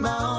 my 0.00 0.29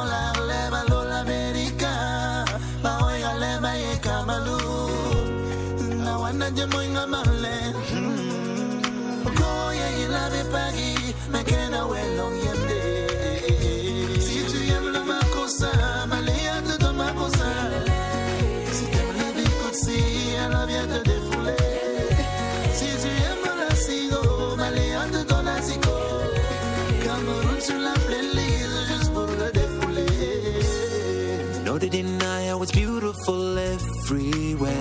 beautiful 33.21 33.57
everywhere. 33.57 34.71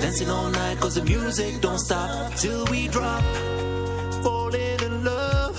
Dancing 0.00 0.30
all 0.30 0.50
night 0.50 0.78
cause 0.80 0.94
the 0.96 1.04
music 1.04 1.60
don't 1.60 1.78
stop 1.78 2.34
till 2.34 2.64
we 2.66 2.88
drop. 2.88 3.22
Falling 4.22 4.80
in 4.82 5.04
love, 5.04 5.56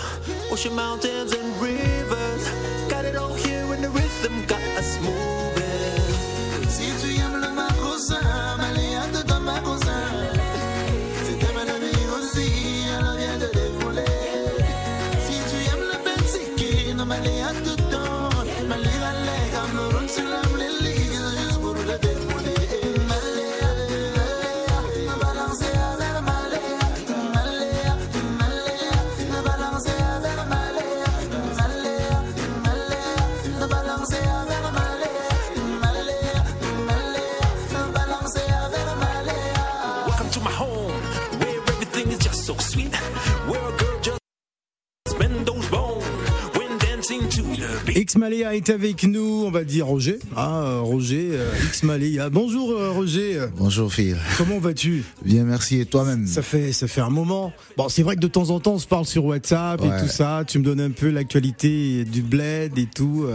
ocean 0.52 0.76
mountains 0.76 1.34
and 1.34 1.62
rivers. 1.62 2.50
Got 2.90 3.06
it 3.06 3.16
all 3.16 3.34
here 3.34 3.74
in 3.74 3.82
the 3.82 3.90
rhythm, 3.90 4.46
got 4.48 4.62
us 4.78 5.00
moving. 5.02 5.51
The 48.14 48.18
beat. 48.18 48.32
X 48.32 48.42
Maléa 48.42 48.56
est 48.56 48.70
avec 48.70 49.04
nous, 49.04 49.44
on 49.46 49.52
va 49.52 49.64
dire 49.64 49.88
Roger. 49.88 50.20
Ah, 50.36 50.64
euh, 50.64 50.80
Roger, 50.82 51.30
euh, 51.34 51.52
X 51.68 51.84
Maléa. 51.84 52.30
Bonjour 52.30 52.72
euh, 52.72 52.92
Roger, 52.92 53.46
Bonjour 53.58 53.94
Phil. 53.94 54.18
comment 54.38 54.60
vas-tu 54.60 55.04
Bien, 55.24 55.44
merci. 55.44 55.80
Et 55.80 55.86
toi-même 55.86 56.28
Ça 56.28 56.42
fait 56.42 56.74
ça 56.74 56.88
fait 56.88 57.02
un 57.02 57.10
moment. 57.10 57.54
Bon, 57.78 57.90
c'est 57.90 58.04
vrai 58.04 58.16
que 58.16 58.22
de 58.22 58.28
temps 58.28 58.50
en 58.50 58.60
temps 58.60 58.74
on 58.74 58.80
se 58.80 58.88
parle 58.88 59.06
sur 59.06 59.26
WhatsApp 59.26 59.82
et 59.84 60.02
tout 60.02 60.10
ça. 60.10 60.44
Tu 60.48 60.60
me 60.60 60.64
donnes 60.64 60.82
un 60.82 60.92
peu 60.92 61.10
l'actualité 61.10 62.04
du 62.06 62.22
bled 62.22 62.78
et 62.78 62.88
tout. 62.88 63.26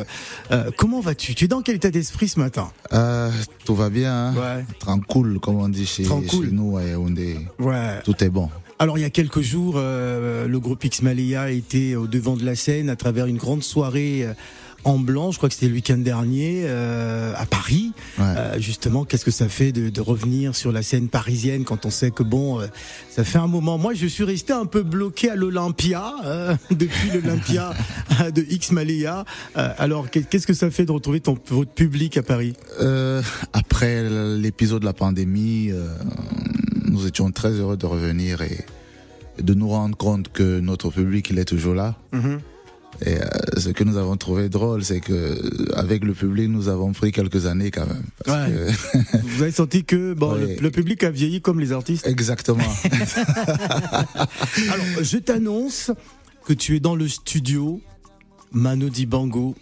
Euh, 0.51 0.71
comment 0.77 1.01
vas-tu? 1.01 1.35
Tu 1.35 1.45
es 1.45 1.49
dans 1.49 1.63
quel 1.63 1.77
état 1.77 1.91
d'esprit 1.91 2.29
ce 2.29 2.39
matin? 2.39 2.71
Euh, 2.93 3.31
Tout 3.65 3.75
va 3.75 3.91
bien. 3.91 4.29
Hein 4.29 4.35
Ouais. 4.37 4.65
Tranquille, 4.79 5.39
comme 5.41 5.57
on 5.57 5.69
dit 5.69 5.87
chez, 5.87 6.05
chez 6.05 6.11
nous 6.53 6.77
à 6.77 6.85
Yaoundé. 6.85 7.39
Ouais. 7.59 8.01
Tout 8.05 8.23
est 8.23 8.29
bon. 8.31 8.51
Alors 8.79 8.99
il 8.99 9.01
y 9.01 9.05
a 9.05 9.11
quelques 9.11 9.41
jours, 9.41 9.75
euh, 9.79 10.47
le 10.47 10.61
groupe 10.61 10.85
X 10.85 11.01
était 11.49 11.95
au 11.95 12.07
devant 12.07 12.37
de 12.37 12.45
la 12.45 12.55
scène 12.55 12.91
à 12.91 12.97
travers 12.97 13.27
une 13.27 13.39
grande 13.39 13.63
soirée 13.63 14.27
en 14.87 14.99
blanc. 14.99 15.33
Je 15.33 15.37
crois 15.37 15.49
que 15.49 15.55
c'était 15.55 15.69
le 15.69 15.75
week-end 15.75 15.99
dernier 15.99 16.63
euh, 16.65 17.35
à 17.37 17.45
Paris. 17.45 17.93
Ouais. 18.19 18.25
Euh, 18.25 18.61
justement, 18.61 19.05
qu'est-ce 19.05 19.25
que 19.25 19.31
ça 19.31 19.49
fait 19.49 19.73
de, 19.73 19.91
de 19.91 20.01
revenir 20.01 20.55
sur 20.55 20.71
la 20.73 20.83
scène 20.83 21.09
parisienne 21.09 21.65
quand 21.65 21.85
on 21.87 21.91
sait 21.91 22.11
que 22.11 22.23
bon, 22.23 22.61
euh, 22.61 22.67
ça 23.11 23.25
fait 23.25 23.39
un 23.39 23.49
moment. 23.49 23.79
Moi, 23.79 23.95
je 23.95 24.07
suis 24.07 24.25
resté 24.25 24.53
un 24.53 24.65
peu 24.67 24.83
bloqué 24.83 25.29
à 25.31 25.35
l'Olympia 25.37 26.13
euh, 26.25 26.55
depuis 26.71 27.11
l'Olympia 27.13 27.75
de 28.35 28.43
X 28.49 28.71
Maléa. 28.73 29.25
Euh, 29.57 29.69
alors, 29.79 30.09
qu'est- 30.09 30.29
qu'est-ce 30.29 30.47
que 30.47 30.55
ça 30.55 30.71
fait 30.71 30.85
de 30.87 30.93
retrouver 30.93 31.21
ton 31.21 31.37
votre 31.49 31.73
public 31.73 32.17
à 32.17 32.23
Paris? 32.23 32.55
Euh, 32.81 33.21
après 33.53 34.09
l'épisode 34.39 34.81
de 34.81 34.87
la 34.87 34.93
pandémie, 34.93 35.71
euh, 35.73 35.89
nous 36.85 37.07
étions 37.07 37.31
très 37.33 37.51
heureux 37.51 37.77
de 37.77 37.87
revenir 37.87 38.41
et 38.43 38.65
et 39.39 39.43
de 39.43 39.53
nous 39.53 39.69
rendre 39.69 39.99
compte 39.99 40.33
que 40.33 40.61
notre 40.61 40.89
public, 40.89 41.29
il 41.29 41.39
est 41.39 41.45
toujours 41.45 41.75
là. 41.75 41.95
Et 43.05 43.17
euh, 43.21 43.25
ce 43.59 43.69
que 43.71 43.85
nous 43.85 43.97
avons 43.97 44.17
trouvé 44.17 44.49
drôle, 44.49 44.83
c'est 44.85 45.01
que 45.01 45.13
euh, 45.13 45.37
avec 45.75 46.03
le 46.05 46.15
public, 46.15 46.49
nous 46.49 46.69
avons 46.69 46.93
pris 46.93 47.13
quelques 47.13 47.47
années 47.47 47.71
quand 47.71 47.87
même. 47.87 48.05
Parce 48.25 48.49
Ouais. 48.49 48.55
que- 48.55 49.17
Vous 49.37 49.43
avez 49.43 49.53
senti 49.53 49.85
que 49.85 50.15
bon, 50.15 50.35
le- 50.35 50.71
public 50.71 51.03
a 51.05 51.11
vieilli 51.11 51.41
comme 51.41 51.61
les 51.61 51.73
artistes. 51.73 52.07
Exactement. 52.07 52.65
Alors, 54.71 54.87
je 55.03 55.19
t'annonce 55.19 55.91
que 56.45 56.53
tu 56.53 56.77
es 56.77 56.81
dans 56.81 56.95
le 56.97 57.09
studio 57.09 57.81
Mano 58.53 58.89
Dibango. 58.89 59.55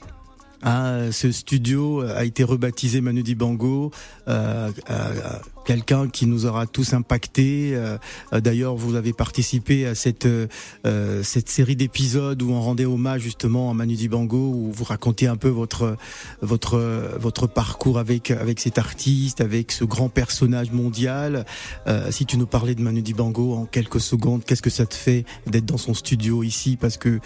Ah, 0.62 1.12
ce 1.12 1.30
studio 1.30 2.00
a 2.00 2.24
été 2.24 2.42
rebaptisé 2.42 3.00
Manu 3.02 3.22
Dibango, 3.22 3.90
euh, 4.28 4.70
euh, 4.88 5.12
quelqu'un 5.64 6.08
qui 6.08 6.26
nous 6.26 6.46
aura 6.46 6.66
tous 6.66 6.92
impactés. 6.92 7.72
Euh, 7.74 7.98
D'ailleurs, 8.32 8.76
vous 8.76 8.94
avez 8.94 9.12
participé 9.12 9.86
à 9.86 9.94
cette 9.94 10.26
euh, 10.26 11.22
cette 11.22 11.48
série 11.48 11.76
d'épisodes 11.76 12.40
où 12.42 12.52
on 12.52 12.60
rendait 12.60 12.84
hommage 12.84 13.22
justement 13.22 13.70
à 13.70 13.74
Manu 13.74 13.94
Dibango, 13.94 14.36
où 14.36 14.72
vous 14.72 14.84
racontiez 14.84 15.28
un 15.28 15.36
peu 15.36 15.48
votre 15.48 15.96
votre 16.42 17.16
votre 17.18 17.46
parcours 17.46 17.98
avec 17.98 18.30
avec 18.30 18.60
cet 18.60 18.78
artiste, 18.78 19.40
avec 19.40 19.72
ce 19.72 19.84
grand 19.84 20.08
personnage 20.08 20.70
mondial. 20.70 21.44
Euh, 21.86 22.10
si 22.10 22.26
tu 22.26 22.36
nous 22.36 22.46
parlais 22.46 22.74
de 22.74 22.82
Manu 22.82 23.02
Dibango 23.02 23.54
en 23.54 23.64
quelques 23.66 24.00
secondes, 24.00 24.44
qu'est-ce 24.44 24.62
que 24.62 24.70
ça 24.70 24.86
te 24.86 24.94
fait 24.94 25.24
d'être 25.46 25.66
dans 25.66 25.78
son 25.78 25.94
studio 25.94 26.42
ici? 26.42 26.76
Parce 26.76 26.96
que 26.96 27.20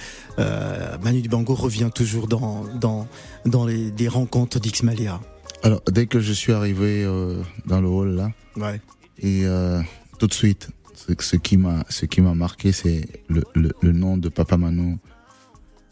Manu 1.03 1.21
Dibango 1.23 1.55
revient 1.55 1.91
toujours 1.95 2.29
dans 2.29 2.65
dans 2.81 3.07
dans 3.45 3.67
les, 3.67 3.91
les 3.91 4.09
rencontres 4.09 4.61
d'X 4.61 4.83
Maléa. 4.83 5.21
Alors, 5.63 5.81
dès 5.91 6.07
que 6.07 6.21
je 6.21 6.33
suis 6.33 6.53
arrivé 6.53 7.05
euh, 7.05 7.43
dans 7.67 7.81
le 7.81 7.89
hall 7.89 8.11
là, 8.15 8.31
Ouais. 8.57 8.81
Et 9.21 9.43
euh, 9.45 9.81
tout 10.19 10.27
de 10.27 10.35
suite, 10.35 10.69
ce, 10.95 11.13
ce 11.19 11.37
qui 11.37 11.57
m'a 11.57 11.85
ce 11.89 12.07
qui 12.07 12.21
m'a 12.21 12.35
marqué, 12.35 12.73
c'est 12.73 13.09
le, 13.29 13.43
le, 13.55 13.73
le 13.83 13.93
nom 13.93 14.17
de 14.17 14.29
Papa 14.29 14.57
Mano 14.57 14.99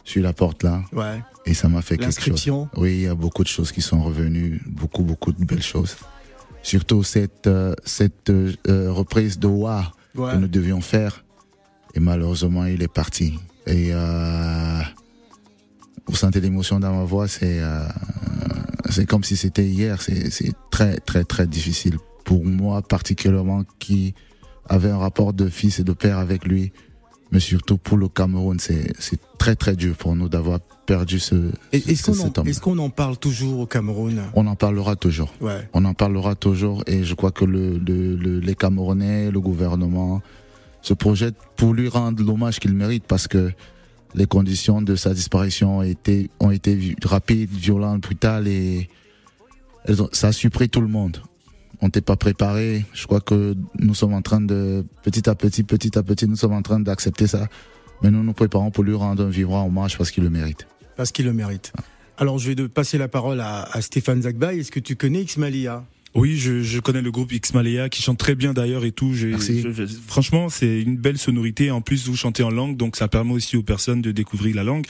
sur 0.05 0.23
la 0.23 0.33
porte 0.33 0.63
là, 0.63 0.83
Ouais. 0.93 1.21
et 1.45 1.55
ça 1.55 1.69
m'a 1.69 1.83
fait 1.83 1.97
quelque 1.99 2.21
chose. 2.21 2.69
Oui, 2.77 2.93
il 2.95 3.01
y 3.03 3.07
a 3.09 3.15
beaucoup 3.15 3.43
de 3.43 3.49
choses 3.49 3.73
qui 3.73 3.83
sont 3.83 4.03
revenues, 4.03 4.63
beaucoup 4.67 5.03
beaucoup 5.03 5.33
de 5.33 5.45
belles 5.45 5.63
choses. 5.63 5.97
Surtout 6.63 7.03
cette 7.03 7.47
euh, 7.49 7.75
cette 7.85 8.31
euh, 8.31 8.53
reprise 8.93 9.39
de 9.39 9.47
Wa 9.49 9.93
Ouais. 10.17 10.33
que 10.33 10.37
nous 10.39 10.49
devions 10.49 10.81
faire, 10.81 11.25
et 11.95 12.01
malheureusement 12.01 12.65
il 12.65 12.83
est 12.83 12.93
parti. 12.93 13.39
Et 13.67 13.91
euh, 13.93 14.81
vous 16.07 16.17
sentez 16.17 16.41
l'émotion 16.41 16.81
dans 16.81 16.95
ma 16.95 17.05
voix, 17.05 17.29
c'est 17.29 17.59
euh, 17.61 17.87
c'est 18.91 19.07
comme 19.07 19.25
si 19.25 19.37
c'était 19.37 19.67
hier. 19.67 20.01
C'est 20.03 20.53
très 20.71 20.97
très 20.99 21.25
très 21.25 21.47
difficile 21.47 21.97
pour 22.25 22.45
moi 22.45 22.83
particulièrement 22.83 23.65
qui 23.79 24.15
avait 24.69 24.91
un 24.91 24.99
rapport 24.99 25.33
de 25.33 25.49
fils 25.49 25.79
et 25.79 25.85
de 25.85 25.93
père 25.93 26.19
avec 26.19 26.45
lui, 26.45 26.73
mais 27.31 27.39
surtout 27.41 27.79
pour 27.79 27.97
le 27.97 28.09
Cameroun, 28.09 28.59
c'est 28.59 28.93
très 29.39 29.55
très 29.55 29.77
dur 29.77 29.95
pour 29.97 30.17
nous 30.17 30.29
d'avoir 30.29 30.59
perdu 30.87 31.19
ce, 31.21 31.51
Est-ce 31.73 32.03
qu'on 32.05 32.15
cet 32.15 32.39
en, 32.39 32.41
homme. 32.43 32.49
est-ce 32.49 32.61
qu'on 32.61 32.79
en 32.79 32.91
parle 32.91 33.17
toujours 33.17 33.61
au 33.61 33.67
Cameroun? 33.67 34.23
On 34.35 34.47
en 34.47 34.57
parlera 34.57 34.97
toujours. 34.97 35.33
Ouais. 35.41 35.69
On 35.73 35.85
en 35.85 35.95
parlera 35.95 36.35
toujours 36.35 36.83
et 36.87 37.05
je 37.05 37.15
crois 37.15 37.31
que 37.33 37.45
le, 37.45 37.79
le- 37.79 38.17
le- 38.17 38.41
les 38.41 38.55
Camerounais, 38.55 39.31
le 39.31 39.41
gouvernement 39.41 40.21
se 40.83 40.95
projettent 40.95 41.37
pour 41.57 41.75
lui 41.75 41.89
rendre 41.89 42.23
l'hommage 42.25 42.59
qu'il 42.61 42.73
mérite 42.73 43.05
parce 43.07 43.27
que 43.29 43.53
les 44.15 44.27
conditions 44.27 44.83
de 44.83 44.97
sa 44.97 45.15
disparition 45.15 45.79
ont 45.79 45.83
été, 45.83 46.31
ont 46.41 46.51
été 46.51 46.97
rapides, 47.05 47.51
violentes, 47.51 48.03
brutales 48.03 48.49
et 48.49 48.89
ça 50.13 50.29
a 50.29 50.33
surpris 50.33 50.69
tout 50.69 50.81
le 50.81 50.89
monde. 50.89 51.23
On 51.81 51.87
n'était 51.87 52.01
pas 52.01 52.17
préparé. 52.17 52.85
Je 52.93 53.07
crois 53.07 53.21
que 53.21 53.55
nous 53.79 53.95
sommes 53.95 54.15
en 54.15 54.23
train 54.23 54.41
de, 54.41 54.85
petit 55.03 55.29
à 55.29 55.35
petit, 55.35 55.63
petit 55.63 55.97
à 55.99 56.03
petit, 56.03 56.27
nous 56.27 56.37
sommes 56.37 56.55
en 56.55 56.63
train 56.63 56.81
d'accepter 56.81 57.27
ça. 57.27 57.49
Mais 58.03 58.11
nous 58.11 58.23
nous 58.23 58.33
préparons 58.33 58.71
pour 58.71 58.85
lui 58.85 58.95
rendre 58.95 59.25
un 59.25 59.31
vibrant 59.31 59.67
hommage 59.67 59.97
parce 59.97 60.11
qu'il 60.11 60.25
le 60.25 60.31
mérite. 60.31 60.67
Parce 60.97 61.13
qu'il 61.13 61.27
le 61.27 61.33
mérite. 61.33 61.73
Alors, 62.19 62.39
je 62.39 62.49
vais 62.49 62.55
de 62.55 62.67
passer 62.67 62.97
la 62.97 63.09
parole 63.09 63.41
à, 63.41 63.69
Stéphane 63.81 64.23
Zagbay. 64.23 64.59
Est-ce 64.59 64.73
que 64.73 64.81
tu 64.81 64.97
connais 64.97 65.23
X 65.23 65.37
Malia 65.37 65.85
Oui, 66.17 66.37
je, 66.39 66.63
je 66.63 66.81
connais 66.81 67.03
le 67.03 67.11
groupe 67.11 67.31
X 67.33 67.53
Malaya 67.55 67.89
qui 67.89 68.03
chante 68.03 68.19
très 68.19 68.35
bien 68.35 68.55
d'ailleurs 68.55 68.85
et 68.85 68.91
tout. 68.93 69.13
Je- 69.13 69.29
je- 69.63 69.87
franchement, 70.09 70.49
c'est 70.49 70.81
une 70.81 70.97
belle 70.97 71.19
sonorité. 71.19 71.71
En 71.71 71.81
plus, 71.83 72.07
vous 72.09 72.17
chantez 72.17 72.43
en 72.43 72.51
langue, 72.51 72.77
donc 72.77 72.97
ça 72.97 73.07
permet 73.07 73.33
aussi 73.35 73.57
aux 73.57 73.63
personnes 73.63 74.01
de 74.03 74.13
découvrir 74.13 74.57
la 74.57 74.65
langue. 74.65 74.87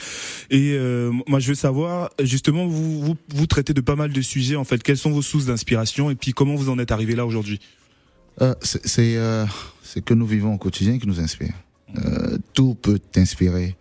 Et 0.49 0.71
euh, 0.73 1.11
moi, 1.27 1.39
je 1.39 1.49
veux 1.49 1.55
savoir, 1.55 2.09
justement, 2.23 2.65
vous, 2.65 3.01
vous 3.03 3.15
vous 3.35 3.45
traitez 3.45 3.73
de 3.73 3.81
pas 3.81 3.95
mal 3.95 4.11
de 4.13 4.21
sujets. 4.21 4.55
En 4.55 4.63
fait, 4.63 4.81
quelles 4.81 4.97
sont 4.97 5.11
vos 5.11 5.21
sources 5.21 5.45
d'inspiration 5.45 6.09
et 6.09 6.15
puis 6.15 6.31
comment 6.31 6.55
vous 6.55 6.69
en 6.69 6.79
êtes 6.79 6.91
arrivé 6.91 7.13
là 7.15 7.25
aujourd'hui? 7.25 7.59
Euh, 8.41 8.53
c'est 8.61 9.17
euh, 9.17 9.45
que 10.05 10.13
nous 10.13 10.25
vivons 10.27 10.53
au 10.53 10.57
quotidien 10.57 10.97
qui 10.99 11.07
nous 11.07 11.19
inspire. 11.19 11.53
Euh, 11.97 12.37
tout 12.53 12.75
peut 12.75 12.99
t'inspirer. 12.99 13.75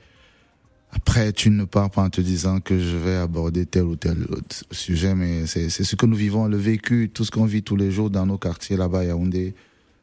Après, 0.96 1.32
tu 1.32 1.50
ne 1.50 1.64
pars 1.64 1.90
pas 1.90 2.02
en 2.02 2.10
te 2.10 2.20
disant 2.20 2.60
que 2.60 2.78
je 2.78 2.96
vais 2.96 3.16
aborder 3.16 3.66
tel 3.66 3.84
ou 3.84 3.96
tel 3.96 4.24
autre 4.30 4.64
sujet, 4.70 5.14
mais 5.14 5.46
c'est 5.46 5.68
ce 5.68 5.94
que 5.94 6.06
nous 6.06 6.16
vivons, 6.16 6.46
le 6.46 6.56
vécu, 6.56 7.10
tout 7.12 7.24
ce 7.24 7.30
qu'on 7.30 7.44
vit 7.44 7.62
tous 7.62 7.76
les 7.76 7.90
jours 7.90 8.08
dans 8.10 8.24
nos 8.24 8.38
quartiers 8.38 8.76
là-bas, 8.76 9.04
Yaoundé, 9.04 9.54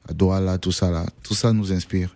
à 0.07 0.13
Douala, 0.13 0.57
tout 0.59 0.71
ça 0.71 0.91
là, 0.91 1.05
tout 1.23 1.33
ça 1.33 1.51
nous 1.51 1.73
inspire. 1.73 2.15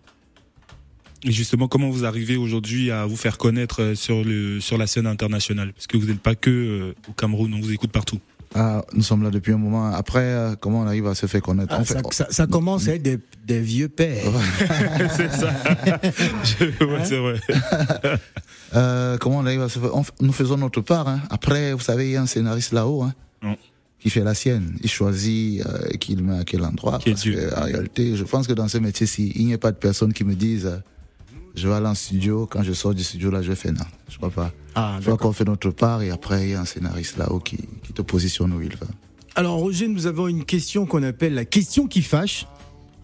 Et 1.24 1.32
justement, 1.32 1.68
comment 1.68 1.90
vous 1.90 2.06
arrivez 2.06 2.38
aujourd'hui 2.38 2.92
à 2.92 3.08
vous 3.08 3.16
faire 3.16 3.40
connaître 3.40 3.82
euh, 3.82 3.96
sur 3.96 4.24
sur 4.62 4.78
la 4.78 4.86
scène 4.86 5.08
internationale? 5.08 5.74
Parce 5.74 5.88
que 5.88 5.98
vous 5.98 6.06
n'êtes 6.06 6.22
pas 6.22 6.36
que 6.36 6.50
euh, 6.50 7.10
au 7.10 7.14
Cameroun, 7.14 7.52
on 7.56 7.60
vous 7.60 7.74
écoute 7.74 7.92
partout. 7.92 8.20
Ah, 8.56 8.84
nous 8.94 9.04
sommes 9.04 9.24
là 9.24 9.30
depuis 9.30 9.52
un 9.54 9.58
moment. 9.58 9.92
Après, 9.92 10.20
euh, 10.24 10.56
comment 10.60 10.80
on 10.82 10.88
arrive 10.88 11.06
à 11.08 11.16
se 11.16 11.26
faire 11.26 11.42
connaître 11.42 11.76
Ah, 11.78 11.84
ça, 11.86 11.96
fait- 12.00 12.14
ça- 12.14 12.28
ça 12.30 12.48
commence 12.48 12.88
à 12.88 12.96
être 12.96 13.04
des, 13.04 13.20
des 13.46 13.60
vieux 13.60 13.90
pères. 13.90 14.24
c'est 15.16 15.32
ça. 15.32 15.50
Je- 16.44 16.86
ouais, 16.86 17.04
c'est 17.06 17.18
vrai. 17.18 17.40
Euh, 18.76 19.18
comment 19.18 19.38
on 19.38 19.46
arrive 19.46 19.62
à 19.62 19.70
se 19.70 19.80
faire 19.80 19.96
on 19.96 20.02
f- 20.02 20.10
Nous 20.20 20.34
faisons 20.34 20.58
notre 20.58 20.82
part. 20.82 21.08
Hein. 21.08 21.22
Après, 21.30 21.72
vous 21.72 21.80
savez, 21.80 22.08
il 22.08 22.12
y 22.12 22.16
a 22.18 22.22
un 22.22 22.26
scénariste 22.26 22.74
là-haut 22.74 23.02
hein, 23.04 23.14
Non. 23.42 23.56
qui 23.98 24.10
fait 24.10 24.26
la 24.26 24.34
sienne. 24.34 24.76
Il 24.84 24.90
choisit 24.90 25.66
euh, 25.66 25.88
qui 26.00 26.16
le 26.18 26.22
met 26.24 26.40
à 26.40 26.44
quel 26.44 26.64
endroit. 26.66 27.00
Parce 27.04 27.24
que, 27.24 27.58
en 27.58 27.64
réalité, 27.64 28.18
je 28.18 28.24
pense 28.26 28.46
que 28.46 28.52
dans 28.52 28.68
ce 28.68 28.78
métier-ci, 28.78 29.32
il 29.38 29.46
n'y 29.46 29.54
a 29.54 29.58
pas 29.58 29.72
de 29.72 29.78
personne 29.78 30.12
qui 30.12 30.26
me 30.26 30.36
dise 30.36 30.66
euh, 30.66 30.78
je 31.58 31.68
vais 31.68 31.74
aller 31.74 31.88
en 31.88 31.96
studio. 31.96 32.48
Quand 32.50 32.62
je 32.64 32.72
sors 32.72 32.94
du 32.94 33.04
studio, 33.04 33.32
là, 33.32 33.42
je 33.42 33.54
faire 33.54 33.74
non. 33.74 33.84
Je 34.10 34.18
crois 34.18 34.30
pas. 34.30 34.52
Ah, 34.76 34.98
Je 35.00 35.06
crois 35.06 35.18
qu'on 35.18 35.34
fait 35.34 35.44
notre 35.44 35.72
part 35.72 36.04
et 36.04 36.12
après, 36.12 36.44
il 36.44 36.50
y 36.52 36.54
a 36.54 36.62
un 36.62 36.66
scénariste 36.66 37.18
là-haut 37.18 37.40
qui, 37.40 37.58
qui 37.84 37.94
te 37.94 38.02
positionne 38.04 38.54
où 38.54 38.62
il 38.62 38.76
va. 38.78 38.86
Alors 39.36 39.56
Roger, 39.56 39.88
nous 39.88 40.06
avons 40.08 40.28
une 40.28 40.46
question 40.46 40.86
qu'on 40.86 41.04
appelle 41.04 41.34
la 41.34 41.46
question 41.46 41.88
qui 41.88 42.02
fâche. 42.04 42.46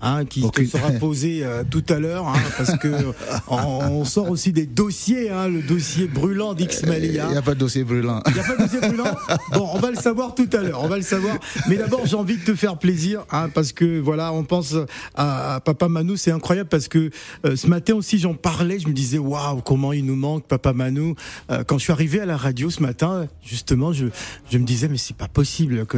Hein, 0.06 0.26
qui 0.26 0.42
te 0.52 0.66
sera 0.66 0.92
posée 0.92 1.46
euh, 1.46 1.64
tout 1.64 1.84
à 1.88 1.98
l'heure, 1.98 2.28
hein, 2.28 2.34
parce 2.58 2.78
que 2.78 2.90
on, 3.48 3.56
on 3.56 4.04
sort 4.04 4.30
aussi 4.30 4.52
des 4.52 4.66
dossiers, 4.66 5.30
hein, 5.30 5.48
le 5.48 5.62
dossier 5.62 6.08
brûlant 6.08 6.54
d'X 6.54 6.82
Il 6.86 7.12
n'y 7.12 7.20
a 7.20 7.42
pas 7.42 7.54
de 7.54 7.60
dossier 7.60 7.86
brûlant. 7.86 8.22
Il 8.28 8.34
n'y 8.34 8.40
a 8.42 8.44
pas 8.44 8.56
de 8.58 8.64
dossier 8.64 8.82
brûlant? 8.82 9.16
Bon, 9.54 9.70
on 9.74 9.80
va 9.80 9.92
le 9.92 9.96
savoir 9.96 10.36
tout 10.36 10.50
à 10.52 10.58
l'heure, 10.58 10.82
on 10.84 10.90
va 10.90 10.98
le 10.98 11.04
savoir. 11.04 11.38
Mais 11.70 11.78
d'abord, 11.78 12.06
j'ai 12.06 12.18
envie 12.18 12.36
de 12.36 12.44
te 12.44 12.54
faire 12.54 12.78
plaisir, 12.78 13.26
hein, 13.32 13.48
parce 13.54 13.72
que 13.72 14.02
voilà, 14.02 14.34
on 14.34 14.44
pense 14.44 14.76
à, 15.16 15.56
à 15.56 15.60
Papa 15.62 15.88
Manou, 15.88 16.18
c'est 16.18 16.32
incroyable 16.32 16.68
parce 16.68 16.90
que 16.90 17.10
euh, 17.46 17.56
ce 17.56 17.68
matin 17.68 17.94
aussi, 17.94 18.20
j'en 18.20 18.34
parlais, 18.34 18.80
je 18.80 18.90
me 18.90 18.94
disais, 18.94 19.20
waouh, 19.20 19.62
comment 19.62 19.94
il 19.94 20.06
nous 20.06 20.18
manque, 20.18 20.46
Papa 20.48 20.74
Manou. 20.74 21.16
Euh, 21.50 21.64
quand 21.64 21.78
je 21.78 21.84
suis 21.84 21.94
arrivé 21.94 22.20
à 22.20 22.26
la 22.26 22.36
radio 22.36 22.70
ce 22.70 22.82
matin, 22.82 23.28
justement, 23.42 23.94
je, 23.94 24.08
je 24.52 24.58
me 24.58 24.66
disais, 24.66 24.90
mais 24.90 24.98
c'est 24.98 25.16
pas 25.16 25.30
possible 25.30 25.86
que 25.86 25.98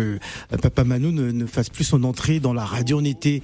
euh, 0.54 0.58
Papa 0.62 0.84
Manou 0.84 1.12
ne, 1.12 1.32
ne 1.32 1.46
fasse 1.48 1.72
plus 1.72 1.86
son 1.86 2.04
entrée 2.04 2.40
dans 2.40 2.54
la 2.54 2.66
radio. 2.66 3.00
On 3.00 3.04
était 3.04 3.42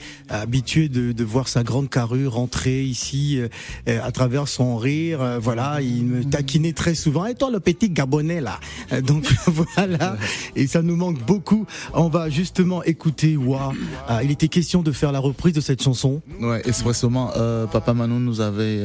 habitué 0.51 0.89
de, 0.89 1.13
de 1.13 1.23
voir 1.23 1.47
sa 1.47 1.63
grande 1.63 1.89
carrure 1.89 2.33
rentrer 2.33 2.83
ici 2.83 3.39
euh, 3.39 3.99
à 4.03 4.11
travers 4.11 4.49
son 4.49 4.75
rire. 4.75 5.21
euh, 5.21 5.39
voilà, 5.39 5.79
il 5.81 6.03
me 6.03 6.25
taquinait 6.25 6.73
très 6.73 6.93
souvent. 6.93 7.25
Et 7.25 7.35
toi, 7.35 7.49
le 7.49 7.61
petit 7.61 7.89
Gabonais 7.89 8.41
là? 8.41 8.59
Euh, 8.91 8.99
Donc 8.99 9.23
voilà, 9.47 10.17
et 10.57 10.67
ça 10.67 10.81
nous 10.81 10.97
manque 10.97 11.25
beaucoup. 11.25 11.65
On 11.93 12.09
va 12.09 12.29
justement 12.29 12.83
écouter 12.83 13.37
Wa. 13.37 13.71
Ah, 14.09 14.23
il 14.25 14.31
était 14.31 14.49
question 14.49 14.81
de 14.83 14.91
faire 14.91 15.13
la 15.13 15.19
reprise 15.19 15.53
de 15.53 15.61
cette 15.61 15.81
chanson. 15.81 16.21
Ouais, 16.41 16.61
expressément, 16.65 17.31
Papa 17.71 17.93
Manou 17.93 18.19
nous 18.19 18.41
avait 18.41 18.81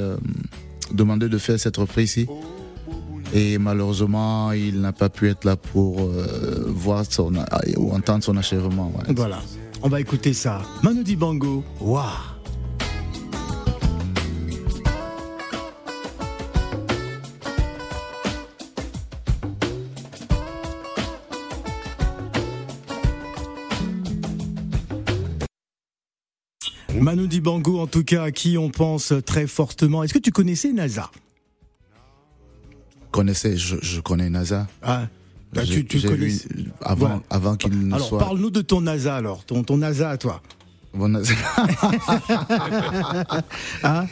demandé 0.95 1.29
de 1.29 1.39
faire 1.39 1.59
cette 1.59 1.77
reprise 1.79 2.11
ici. 2.11 2.27
Et 3.35 3.59
malheureusement, 3.59 4.53
il 4.53 4.81
n'a 4.81 4.93
pas 4.93 5.09
pu 5.09 5.29
être 5.29 5.45
là 5.45 5.57
pour 5.57 6.01
euh, 6.01 6.65
voir 6.69 7.05
son, 7.11 7.33
ou 7.77 7.91
entendre 7.93 8.23
son 8.23 8.37
achèvement. 8.37 8.93
ouais. 8.97 9.13
Voilà, 9.17 9.41
on 9.83 9.89
va 9.89 10.01
écouter 10.01 10.33
ça. 10.33 10.63
Manu 10.83 11.05
Dibango, 11.05 11.65
Wa. 11.81 12.13
Manu 26.95 27.29
Dibango, 27.29 27.79
en 27.81 27.87
tout 27.87 28.05
cas, 28.05 28.25
à 28.25 28.31
qui 28.33 28.57
on 28.59 28.71
pense 28.71 29.13
très 29.25 29.47
fortement. 29.47 30.03
Est-ce 30.03 30.15
que 30.15 30.19
tu 30.19 30.33
connaissais 30.33 30.73
NASA? 30.73 31.11
Connaissez, 33.11 33.57
je, 33.57 33.77
je 33.81 34.01
connais 34.01 34.31
NASA. 34.31 34.67
ah, 34.83 35.07
bah, 35.53 35.63
tu, 35.65 35.85
connais. 35.85 36.27
vu 36.27 36.41
avant, 36.83 37.57
qu'il 37.57 37.89
ne 37.89 37.95
Alors, 37.95 38.07
soit. 38.09 38.19
parle-nous 38.19 38.51
de 38.51 38.61
ton 38.61 38.83
NASA, 38.83 39.17
alors, 39.17 39.45
ton, 39.45 39.63
ton 39.65 39.79
NASA 39.79 40.11
à 40.11 40.17
toi. 40.19 40.43
Bon, 40.95 41.09
NASA- 41.09 41.35
Hein 43.83 44.07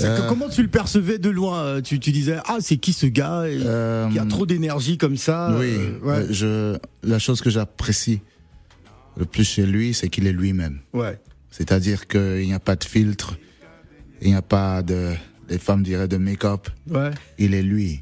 Euh. 0.00 0.28
Comment 0.30 0.48
tu 0.48 0.62
le 0.62 0.68
percevais 0.68 1.18
de 1.18 1.28
loin 1.28 1.62
euh, 1.62 1.80
tu, 1.82 2.00
tu 2.00 2.10
disais, 2.10 2.38
ah, 2.46 2.56
c'est 2.60 2.78
qui 2.78 2.94
ce 2.94 3.04
gars 3.04 3.44
Il 3.50 3.64
Euh, 3.66 4.08
y 4.12 4.18
a 4.18 4.24
trop 4.24 4.46
d'énergie 4.46 4.96
comme 4.96 5.18
ça. 5.18 5.54
Oui, 5.58 5.74
euh, 5.76 5.98
ouais. 6.02 6.26
je, 6.30 6.78
la 7.02 7.18
chose 7.18 7.42
que 7.42 7.50
j'apprécie 7.50 8.22
le 9.18 9.26
plus 9.26 9.44
chez 9.44 9.66
lui, 9.66 9.92
c'est 9.92 10.08
qu'il 10.08 10.26
est 10.26 10.32
lui-même. 10.32 10.78
ouais. 10.94 11.20
C'est-à-dire 11.50 12.08
qu'il 12.08 12.46
n'y 12.46 12.54
a 12.54 12.58
pas 12.58 12.74
de 12.76 12.84
filtre, 12.84 13.36
il 14.22 14.28
n'y 14.30 14.34
a 14.34 14.40
pas 14.42 14.82
de, 14.82 15.12
les 15.50 15.58
femmes 15.58 15.82
diraient 15.82 16.08
de 16.08 16.16
make-up. 16.16 16.68
Ouais. 16.90 17.10
Il 17.38 17.52
est 17.54 17.62
lui. 17.62 18.00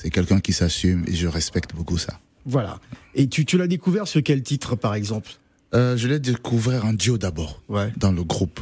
C'est 0.00 0.10
quelqu'un 0.10 0.38
qui 0.38 0.52
s'assume 0.52 1.02
et 1.08 1.14
je 1.14 1.26
respecte 1.26 1.74
beaucoup 1.74 1.98
ça. 1.98 2.20
Voilà. 2.46 2.78
Et 3.16 3.26
tu, 3.28 3.44
tu 3.44 3.58
l'as 3.58 3.66
découvert 3.66 4.06
sur 4.06 4.22
quel 4.22 4.42
titre, 4.44 4.76
par 4.76 4.94
exemple? 4.94 5.32
Euh, 5.74 5.96
je 5.96 6.06
l'ai 6.06 6.20
découvert 6.20 6.84
en 6.84 6.92
duo 6.92 7.18
d'abord, 7.18 7.60
Ouais. 7.68 7.92
dans 7.96 8.12
le 8.12 8.22
groupe. 8.22 8.60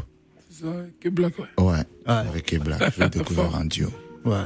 C'est 0.51 0.65
ça, 0.65 0.73
que 0.99 1.11
Black, 1.11 1.35
ouais. 1.39 1.45
Ouais, 1.63 1.73
Ouais. 1.75 1.83
avec 2.07 2.51
Ebla. 2.55 2.79
Je 2.97 3.03
l'ai 3.03 3.11
découvert 3.19 3.55
en 3.55 3.65
duo. 3.67 3.91
Ouais. 4.25 4.37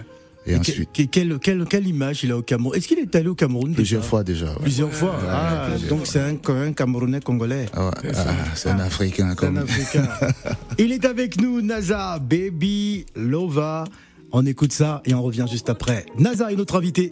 Et 0.46 0.52
Et 0.52 0.56
ensuite, 0.56 0.90
que- 0.92 1.02
que- 1.02 1.08
quelle, 1.08 1.38
quelle, 1.38 1.64
quelle 1.66 1.86
image 1.86 2.24
il 2.24 2.32
a 2.32 2.36
au 2.38 2.42
Cameroun? 2.42 2.74
Est-ce 2.76 2.88
qu'il 2.88 2.98
est 2.98 3.14
allé 3.14 3.28
au 3.28 3.34
Cameroun 3.34 3.72
plusieurs 3.74 4.00
déjà 4.00 4.08
fois 4.10 4.24
déjà. 4.24 4.46
ouais. 4.46 4.62
Plusieurs 4.62 4.92
fois. 4.92 5.10
Ouais, 5.10 5.26
ah, 5.28 5.66
plusieurs 5.70 5.90
donc 5.90 6.06
c'est 6.06 6.18
un, 6.20 6.36
un 6.52 6.72
Camerounais 6.72 7.20
congolais. 7.20 7.66
Ah 7.74 7.86
ouais, 7.90 8.10
ah, 8.16 8.34
c'est 8.54 8.70
un 8.70 8.78
Africain 8.80 9.26
C'est 9.26 9.32
un 9.32 9.34
comme. 9.36 9.58
Africain. 9.58 10.08
Il 10.78 10.92
est 10.92 11.04
avec 11.04 11.40
nous, 11.40 11.60
NASA, 11.62 12.18
Baby 12.18 13.04
Lova. 13.14 13.84
On 14.32 14.46
écoute 14.46 14.72
ça 14.72 15.02
et 15.06 15.14
on 15.14 15.22
revient 15.22 15.46
juste 15.50 15.68
après. 15.70 16.06
NASA 16.16 16.52
est 16.52 16.56
notre 16.56 16.76
invité. 16.76 17.10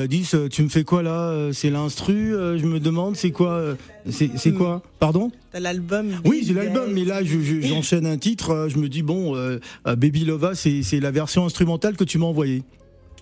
Gladys, 0.00 0.30
euh, 0.34 0.48
tu 0.48 0.62
me 0.62 0.68
fais 0.68 0.82
quoi 0.84 1.02
là 1.02 1.28
Euh, 1.30 1.52
C'est 1.52 1.68
l'instru 1.68 2.34
euh, 2.34 2.56
Je 2.58 2.64
me 2.64 2.80
demande, 2.80 3.16
c'est 3.16 3.30
quoi 3.32 3.50
euh, 3.52 3.74
C'est 4.08 4.30
c'est 4.36 4.52
quoi 4.52 4.82
Pardon 4.98 5.30
T'as 5.52 5.60
l'album 5.60 6.08
Oui, 6.24 6.38
Big 6.40 6.48
j'ai 6.48 6.54
l'album, 6.54 6.90
mais 6.92 7.04
là 7.04 7.22
je- 7.22 7.40
je- 7.40 7.60
j'enchaîne 7.60 8.06
un 8.06 8.16
titre. 8.16 8.68
Je 8.70 8.78
me 8.78 8.88
dis 8.88 9.02
bon, 9.02 9.36
euh, 9.36 9.58
Baby 9.84 10.24
Lova, 10.24 10.54
c'est 10.54 10.82
c'est 10.82 11.00
la 11.00 11.10
version 11.10 11.44
instrumentale 11.44 11.96
que 11.96 12.04
tu 12.04 12.16
m'as 12.16 12.26
envoyée. 12.26 12.62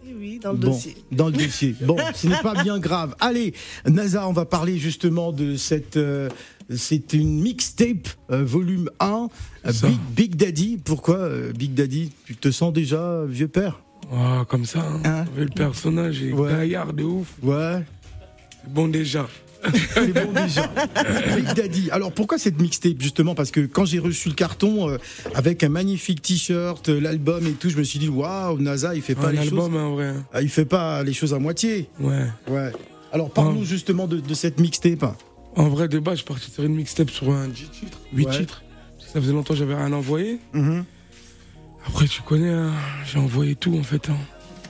Oui, 0.06 0.14
oui, 0.20 0.38
dans 0.40 0.52
le 0.52 0.58
Bon, 0.58 0.68
dossier. 0.70 0.94
Dans 1.10 1.26
le 1.26 1.32
dossier. 1.32 1.74
Bon, 1.82 1.96
ce 2.14 2.28
n'est 2.28 2.40
pas 2.42 2.62
bien 2.62 2.78
grave. 2.78 3.16
Allez, 3.18 3.54
NASA, 3.86 4.28
on 4.28 4.32
va 4.32 4.44
parler 4.44 4.78
justement 4.78 5.32
de 5.32 5.56
cette. 5.56 5.96
euh, 5.96 6.28
c'est 6.74 7.12
une 7.14 7.40
mixtape 7.40 8.08
euh, 8.30 8.44
volume 8.44 8.88
1, 9.00 9.28
euh, 9.66 9.72
Ça. 9.72 9.88
Big, 9.88 9.98
Big 10.16 10.36
Daddy. 10.36 10.78
Pourquoi 10.84 11.16
euh, 11.16 11.50
Big 11.52 11.74
Daddy? 11.74 12.12
Tu 12.24 12.36
te 12.36 12.50
sens 12.52 12.72
déjà 12.72 13.24
vieux 13.26 13.48
père? 13.48 13.80
Ah, 14.12 14.44
comme 14.48 14.64
ça, 14.64 14.80
hein. 14.80 15.00
Hein 15.04 15.24
Vous 15.34 15.42
le 15.42 15.48
personnage 15.48 16.22
est 16.22 16.32
Ouais. 16.32 16.50
gaillard 16.52 16.92
de 16.92 17.02
ouf. 17.04 17.28
Ouais, 17.42 17.84
bon 18.66 18.88
déjà. 18.88 19.28
c'est 19.94 20.12
bon 20.12 20.32
déjà. 20.32 20.70
Big 21.36 21.52
Daddy. 21.54 21.90
Alors 21.90 22.12
pourquoi 22.12 22.38
cette 22.38 22.60
mixtape 22.60 23.00
justement? 23.00 23.34
Parce 23.34 23.50
que 23.50 23.60
quand 23.66 23.84
j'ai 23.84 23.98
reçu 23.98 24.28
le 24.28 24.34
carton 24.36 24.88
euh, 24.88 24.98
avec 25.34 25.62
un 25.64 25.68
magnifique 25.68 26.22
t-shirt, 26.22 26.88
euh, 26.88 27.00
l'album 27.00 27.44
et 27.46 27.52
tout, 27.52 27.68
je 27.68 27.76
me 27.76 27.82
suis 27.82 27.98
dit 27.98 28.08
waouh, 28.08 28.58
NASA, 28.60 28.94
il 28.94 29.02
fait 29.02 29.16
pas 29.16 29.28
Un 29.28 29.32
les 29.32 29.38
album, 29.40 29.72
choses. 29.72 29.80
hein, 29.80 29.84
en 29.84 29.94
vrai. 29.94 30.06
hein. 30.08 30.24
Ah, 30.32 30.42
il 30.42 30.48
fait 30.48 30.64
pas 30.64 31.02
les 31.02 31.12
choses 31.12 31.34
à 31.34 31.38
moitié. 31.40 31.88
Ouais. 32.00 32.24
Ouais. 32.48 32.70
Alors 33.12 33.30
parle-nous 33.30 33.64
justement 33.64 34.06
de, 34.06 34.20
de 34.20 34.34
cette 34.34 34.60
mixtape. 34.60 35.04
En 35.56 35.68
vrai, 35.68 35.88
de 35.88 35.98
base, 35.98 36.20
je 36.20 36.24
parti 36.24 36.50
sur 36.52 36.62
une 36.62 36.76
mixtape 36.76 37.10
sur 37.10 37.30
un 37.32 37.48
10 37.48 37.68
titres, 37.70 37.98
8 38.14 38.26
Ouais. 38.26 38.38
titres. 38.38 38.62
Ça 39.12 39.20
faisait 39.20 39.32
longtemps 39.32 39.54
que 39.54 39.58
j'avais 39.58 39.74
rien 39.74 39.92
envoyé. 39.92 40.38
Mhm. 40.52 40.84
Après, 41.86 42.06
tu 42.06 42.22
connais, 42.22 42.50
hein, 42.50 42.72
j'ai 43.10 43.18
envoyé 43.18 43.54
tout 43.54 43.76
en 43.78 43.82
fait. 43.82 44.08
Hein. 44.10 44.16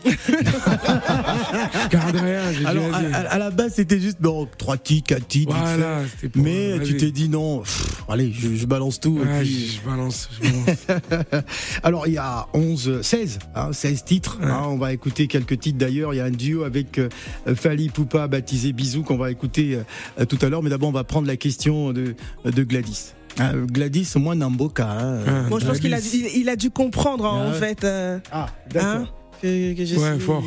je 0.04 1.88
garde 1.90 2.14
rien, 2.16 2.52
j'ai 2.52 2.64
Alors 2.64 2.94
à, 2.94 2.98
à- 2.98 3.20
à 3.34 3.38
la 3.38 3.50
base 3.50 3.72
c'était 3.74 3.98
juste 3.98 4.18
bon 4.20 4.48
trois 4.56 4.76
titres, 4.76 5.08
quatre 5.08 5.26
titres. 5.26 5.52
vite 5.52 5.60
Voilà, 5.64 6.02
pour. 6.32 6.42
Mais 6.42 6.78
tu 6.84 6.96
t'es 6.96 7.10
dit 7.10 7.28
non, 7.28 7.60
pff, 7.62 8.02
allez, 8.08 8.32
je, 8.32 8.54
je 8.54 8.64
balance 8.66 9.00
tout. 9.00 9.18
et 9.18 9.26
Ouais, 9.26 9.40
puis- 9.40 9.66
je, 9.66 9.80
je 9.80 9.80
balance. 9.84 10.28
Je 10.40 10.48
balance. 10.48 11.44
Alors 11.82 12.06
il 12.06 12.12
y 12.14 12.18
a 12.18 12.46
11, 12.54 13.02
16, 13.02 13.40
hein, 13.56 13.72
16 13.72 14.04
titres. 14.04 14.38
Ouais. 14.40 14.46
hein, 14.46 14.62
on 14.66 14.78
va 14.78 14.92
écouter 14.92 15.26
quelques 15.26 15.58
titres 15.58 15.78
d'ailleurs. 15.78 16.14
Il 16.14 16.18
y 16.18 16.20
a 16.20 16.24
un 16.26 16.30
duo 16.30 16.62
avec 16.62 16.98
euh, 16.98 17.08
Fali 17.56 17.88
Poupa 17.88 18.28
baptisé 18.28 18.72
Bisou 18.72 19.02
qu'on 19.02 19.18
va 19.18 19.32
écouter 19.32 19.80
euh, 20.20 20.24
tout 20.26 20.38
à 20.42 20.48
l'heure. 20.48 20.62
Mais 20.62 20.70
d'abord 20.70 20.90
on 20.90 20.92
va 20.92 21.04
prendre 21.04 21.26
la 21.26 21.36
question 21.36 21.92
de, 21.92 22.14
de 22.44 22.62
Gladys. 22.62 23.14
Ah, 23.38 23.52
Gladys, 23.70 24.12
moi 24.16 24.34
Namboka. 24.34 24.86
hein. 24.88 25.20
Ah, 25.26 25.42
Bon, 25.48 25.58
je 25.58 25.66
pense 25.66 25.78
qu'il 25.78 25.92
a, 25.94 26.00
Gladys. 26.00 26.24
il, 26.34 26.40
il 26.42 26.48
a 26.48 26.56
dû 26.56 26.70
comprendre 26.70 27.24
hein, 27.26 27.42
Ah 27.44 27.48
en 27.48 27.52
ouais. 27.52 27.58
fait. 27.58 27.84
euh, 27.84 28.18
Ah, 28.32 28.46
hein, 28.80 29.04
que, 29.40 29.74
que 29.74 29.84
je 29.84 29.96
Ouais, 29.96 30.12
suis- 30.14 30.20
fort. 30.20 30.44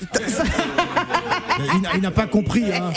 Il 1.94 2.00
n'a- 2.02 2.10
pas 2.10 2.26
compris. 2.26 2.64
Hein. 2.72 2.92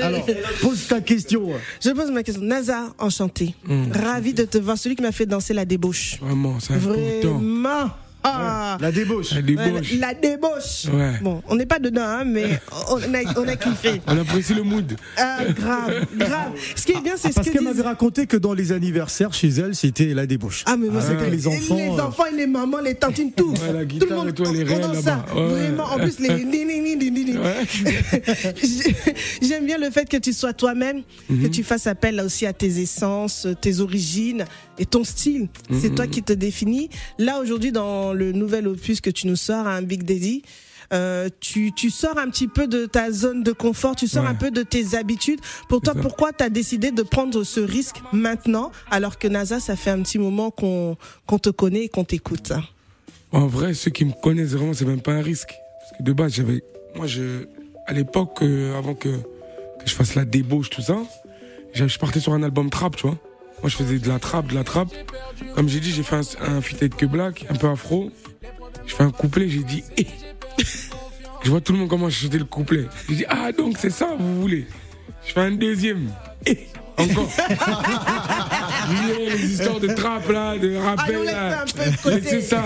Alors, 0.00 0.24
pose 0.60 0.86
ta 0.86 1.00
question. 1.00 1.48
Je 1.84 1.90
pose 1.90 2.10
ma 2.12 2.22
question. 2.22 2.42
Naza, 2.44 2.92
enchanté. 2.98 3.54
Hmm. 3.66 3.90
Ravi 3.92 4.32
de 4.32 4.44
te 4.44 4.56
voir. 4.58 4.78
Celui 4.78 4.94
qui 4.94 5.02
m'a 5.02 5.10
fait 5.12 5.26
danser 5.26 5.52
la 5.52 5.64
débauche. 5.64 6.18
Vraiment, 6.20 6.60
c'est 6.60 6.74
important. 6.74 7.38
Vraiment. 7.38 7.90
Ah. 8.24 8.78
La 8.80 8.92
débauche. 8.92 9.32
La 9.34 9.42
débauche. 9.42 9.92
la, 9.98 10.06
la 10.08 10.14
débauche. 10.14 10.86
Ouais. 10.92 11.12
Bon, 11.22 11.42
on 11.48 11.56
n'est 11.56 11.66
pas 11.66 11.78
dedans, 11.78 12.02
hein, 12.04 12.24
mais 12.24 12.60
on 12.90 12.96
a, 12.96 13.38
on 13.38 13.48
a 13.48 13.56
kiffé. 13.56 14.00
On 14.06 14.16
apprécie 14.18 14.54
le 14.54 14.62
mood. 14.62 14.92
Ah, 15.16 15.38
grave, 15.54 16.06
grave. 16.16 16.52
Ce 16.76 16.84
qui 16.86 16.92
est 16.92 17.00
bien, 17.00 17.14
c'est 17.16 17.28
Ah, 17.28 17.30
parce 17.34 17.46
ce 17.46 17.52
que 17.52 17.58
qu'elle 17.58 17.66
disent- 17.66 17.76
m'avait 17.76 17.88
raconté 17.88 18.26
que 18.26 18.36
dans 18.36 18.54
les 18.54 18.72
anniversaires 18.72 19.32
chez 19.34 19.48
elle, 19.48 19.74
c'était 19.74 20.14
la 20.14 20.26
débauche. 20.26 20.62
Ah, 20.66 20.76
mais 20.76 20.88
moi, 20.88 21.02
Avec 21.02 21.18
c'est 21.20 21.30
les 21.30 21.46
enfants, 21.48 21.76
Les 21.76 21.88
euh. 21.88 22.02
enfants 22.04 22.24
et 22.32 22.36
les 22.36 22.46
mamans, 22.46 22.80
les 22.80 22.94
tantines, 22.94 23.32
tout. 23.32 23.52
Ouais, 23.52 23.72
la 23.72 23.84
tout 23.84 24.06
le 24.08 24.14
monde 24.16 24.28
et 24.28 24.32
danse 24.64 25.00
ça. 25.00 25.24
là-bas. 25.26 25.34
Ouais. 25.34 25.48
Vraiment, 25.48 25.84
en 25.84 25.98
plus, 25.98 26.18
les. 26.20 26.28
J'aime 29.42 29.66
bien 29.66 29.78
le 29.78 29.90
fait 29.90 30.08
que 30.08 30.16
tu 30.16 30.32
sois 30.32 30.52
toi-même, 30.52 31.02
que 31.28 31.32
Mhm. 31.34 31.50
tu 31.50 31.62
fasses 31.64 31.86
appel 31.86 32.16
là 32.16 32.24
aussi 32.24 32.46
à 32.46 32.52
tes 32.52 32.80
essences, 32.80 33.46
tes 33.60 33.80
origines 33.80 34.44
et 34.78 34.86
ton 34.86 35.04
style. 35.04 35.48
C'est 35.70 35.88
Mhm. 35.90 35.94
toi 35.94 36.06
qui 36.06 36.22
te 36.22 36.32
définis. 36.32 36.88
Là, 37.18 37.40
aujourd'hui, 37.40 37.72
dans 37.72 38.11
le 38.14 38.32
nouvel 38.32 38.66
opus 38.68 39.00
que 39.00 39.10
tu 39.10 39.26
nous 39.26 39.36
sors, 39.36 39.66
un 39.66 39.82
Big 39.82 40.02
Daddy, 40.04 40.42
euh, 40.92 41.28
tu, 41.40 41.72
tu 41.72 41.88
sors 41.90 42.18
un 42.18 42.28
petit 42.28 42.48
peu 42.48 42.66
de 42.66 42.84
ta 42.86 43.10
zone 43.10 43.42
de 43.42 43.52
confort, 43.52 43.96
tu 43.96 44.06
sors 44.08 44.24
Ouais. 44.24 44.28
un 44.30 44.34
peu 44.34 44.50
de 44.50 44.62
tes 44.62 44.94
habitudes. 44.94 45.40
Pour 45.68 45.80
toi, 45.80 45.94
ça. 45.94 46.00
pourquoi 46.00 46.32
tu 46.32 46.44
as 46.44 46.50
décidé 46.50 46.90
de 46.90 47.02
prendre 47.02 47.44
ce 47.44 47.60
risque 47.60 47.96
maintenant, 48.12 48.70
alors 48.90 49.18
que 49.18 49.26
NASA, 49.26 49.58
ça 49.60 49.74
fait 49.76 49.90
un 49.90 50.02
petit 50.02 50.18
moment 50.18 50.50
qu'on 50.50 50.96
qu'on 51.26 51.38
te 51.38 51.48
connaît 51.50 51.84
et 51.84 51.88
qu'on 51.88 52.04
t'écoute? 52.04 52.52
En 53.32 53.46
vrai, 53.46 53.72
ceux 53.72 53.90
qui 53.90 54.04
me 54.04 54.12
connaissent 54.22 54.50
vraiment, 54.52 54.74
c'est 54.74 54.84
même 54.84 55.00
pas 55.00 55.12
un 55.12 55.22
risque. 55.22 55.54
Parce 55.80 55.98
que 55.98 56.02
de 56.02 56.12
base, 56.12 56.34
j'avais. 56.34 56.62
Moi, 56.94 57.06
je. 57.06 57.46
À 57.86 57.94
l'époque, 57.94 58.42
euh, 58.42 58.76
avant 58.78 58.94
que, 58.94 59.08
que 59.08 59.86
je 59.86 59.94
fasse 59.94 60.14
la 60.14 60.24
débauche, 60.26 60.68
tout 60.68 60.82
ça, 60.82 60.98
je 61.72 61.98
partais 61.98 62.20
sur 62.20 62.34
un 62.34 62.42
album 62.42 62.68
trap, 62.68 62.96
tu 62.96 63.06
vois. 63.06 63.16
Moi, 63.62 63.70
je 63.70 63.76
faisais 63.76 63.98
de 63.98 64.08
la 64.08 64.18
trap, 64.18 64.48
de 64.48 64.54
la 64.54 64.64
trap. 64.64 64.88
Comme 65.54 65.68
j'ai 65.68 65.78
dit, 65.78 65.92
j'ai 65.92 66.02
fait 66.02 66.16
un, 66.16 66.56
un 66.56 66.60
que 66.60 67.06
Black, 67.06 67.46
un 67.48 67.54
peu 67.54 67.68
afro. 67.68 68.10
Je 68.86 68.94
fais 68.94 69.04
un 69.04 69.10
couplet, 69.12 69.48
j'ai 69.48 69.62
dit, 69.62 69.84
eh. 69.96 70.06
Je 71.44 71.50
vois 71.50 71.60
tout 71.60 71.72
le 71.72 71.78
monde 71.78 71.88
comment 71.88 72.08
je 72.08 72.24
chantais 72.24 72.38
le 72.38 72.44
couplet. 72.44 72.86
J'ai 73.08 73.14
dit, 73.16 73.24
ah, 73.28 73.52
donc 73.52 73.76
c'est 73.78 73.90
ça, 73.90 74.16
vous 74.18 74.40
voulez. 74.40 74.66
Je 75.24 75.32
fais 75.32 75.40
un 75.40 75.52
deuxième. 75.52 76.10
Eh. 76.46 76.66
Encore. 76.98 77.28
Les 79.18 79.44
histoires 79.52 79.80
de 79.80 79.88
trap, 79.88 80.28
là, 80.30 80.58
de 80.58 80.74
rappel, 80.76 81.24
là. 81.24 81.64
Laissez 82.06 82.40
ça. 82.42 82.64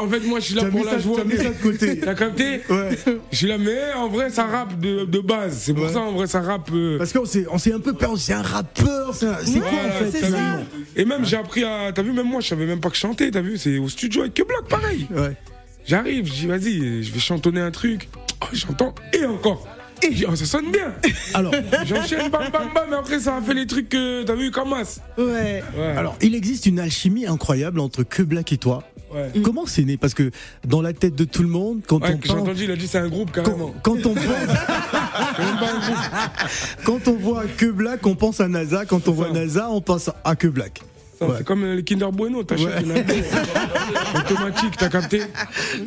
En 0.00 0.08
fait, 0.08 0.20
moi, 0.20 0.40
je 0.40 0.44
suis 0.46 0.54
là 0.54 0.64
pour 0.64 0.84
la 0.84 0.92
ça- 0.92 0.98
joie. 0.98 1.16
t'as 1.18 1.24
mis 1.24 1.36
ça 1.36 1.50
de 1.50 1.62
côté. 1.62 2.00
T'as 2.00 2.14
capté 2.14 2.62
Ouais. 2.68 2.88
Je 3.30 3.36
suis 3.36 3.46
là, 3.46 3.58
mais 3.58 3.92
en 3.96 4.08
vrai, 4.08 4.30
ça 4.30 4.44
rappe 4.46 4.78
de, 4.80 5.04
de 5.04 5.18
base. 5.20 5.58
C'est 5.60 5.74
pour 5.74 5.84
Ouais. 5.84 5.92
ça, 5.92 6.00
en 6.00 6.12
vrai, 6.12 6.26
ça 6.26 6.40
rappe. 6.40 6.70
euh, 6.72 6.98
Parce 6.98 7.12
qu'on 7.12 7.24
s'est, 7.24 7.46
on 7.50 7.58
s'est 7.58 7.72
un 7.72 7.80
peu 7.80 7.92
perdu. 7.92 8.18
C'est 8.20 8.32
un 8.32 8.42
rappeur. 8.42 9.14
C'est, 9.14 9.26
un- 9.26 9.36
c'est 9.44 9.60
quoi 9.60 9.70
voilà, 9.70 9.88
en 9.88 10.10
fait? 10.10 10.18
c'est 10.18 11.00
Et 11.00 11.04
même, 11.04 11.24
j'ai 11.24 11.36
appris 11.36 11.64
à. 11.64 11.92
T'as 11.94 12.02
vu, 12.02 12.12
même 12.12 12.26
moi, 12.28 12.40
je 12.40 12.48
savais 12.48 12.66
même 12.66 12.80
pas 12.80 12.90
que 12.90 12.96
chanter. 12.96 13.30
T'as 13.30 13.42
vu? 13.42 13.58
C'est 13.58 13.78
au 13.78 13.88
studio 13.88 14.22
avec 14.22 14.34
que 14.34 14.42
Block, 14.42 14.68
pareil. 14.68 15.06
Ouais. 15.10 15.36
J'arrive, 15.86 16.26
je 16.26 16.32
dis, 16.32 16.46
vas-y, 16.46 17.02
je 17.04 17.12
vais 17.12 17.20
chantonner 17.20 17.60
un 17.60 17.70
truc. 17.70 18.08
Oh, 18.42 18.46
j'entends, 18.52 18.94
et 19.12 19.24
encore. 19.24 19.66
Et 20.02 20.26
oh, 20.28 20.36
ça 20.36 20.44
sonne 20.44 20.70
bien. 20.70 20.92
Alors, 21.34 21.52
J'enchaîne, 21.86 22.28
bam, 22.30 22.44
bam, 22.52 22.68
bam, 22.74 22.84
mais 22.90 22.96
après, 22.96 23.18
ça 23.20 23.36
a 23.36 23.40
fait 23.42 23.54
les 23.54 23.66
trucs 23.66 23.88
que. 23.88 24.22
T'as 24.24 24.34
vu, 24.34 24.50
comme 24.50 24.72
as. 24.74 25.00
Ouais. 25.18 25.62
Ouais. 25.76 25.84
alors, 25.96 26.16
il 26.20 26.34
existe 26.34 26.66
une 26.66 26.78
alchimie 26.78 27.26
incroyable 27.26 27.80
entre 27.80 28.02
Que 28.02 28.22
Black 28.22 28.52
et 28.52 28.58
toi. 28.58 28.84
ouais. 29.14 29.30
Comment 29.42 29.64
c'est 29.66 29.84
né? 29.84 29.96
Parce 29.96 30.14
que 30.14 30.30
dans 30.66 30.82
la 30.82 30.92
tête 30.92 31.14
de 31.16 31.24
tout 31.24 31.42
le 31.42 31.48
monde, 31.48 31.80
quand 31.86 32.02
Ouais, 32.02 32.14
on 32.14 32.26
parle, 32.26 32.40
entendu, 32.40 32.64
il 32.64 32.70
a 32.70 32.76
dit, 32.76 32.86
c'est 32.86 32.98
un 32.98 33.08
groupe, 33.08 33.30
quand, 33.32 33.42
carrément. 33.42 33.74
quand 33.82 34.04
on 34.06 34.14
pas 34.14 34.20
un 34.20 35.80
groupe. 35.80 35.98
quand 36.84 37.08
on 37.08 37.14
voit 37.16 37.44
Que 37.56 37.66
Black, 37.66 38.06
on 38.06 38.14
pense 38.14 38.40
à 38.40 38.48
NASA. 38.48 38.84
Quand 38.84 39.08
on 39.08 39.12
voit. 39.12 39.30
NASA, 39.30 39.70
on 39.70 39.80
pense 39.80 40.10
à 40.24 40.36
Que 40.36 40.46
Black. 40.48 40.82
Ouais. 41.20 41.28
C'est 41.38 41.44
comme 41.46 41.64
euh, 41.64 41.74
les 41.76 41.82
Kinder 41.82 42.12
Bueno, 42.12 42.42
t'achètes 42.44 42.66
Ouais. 42.86 43.04
automatique, 44.18 44.76
t'as 44.76 44.90
capté 44.90 45.22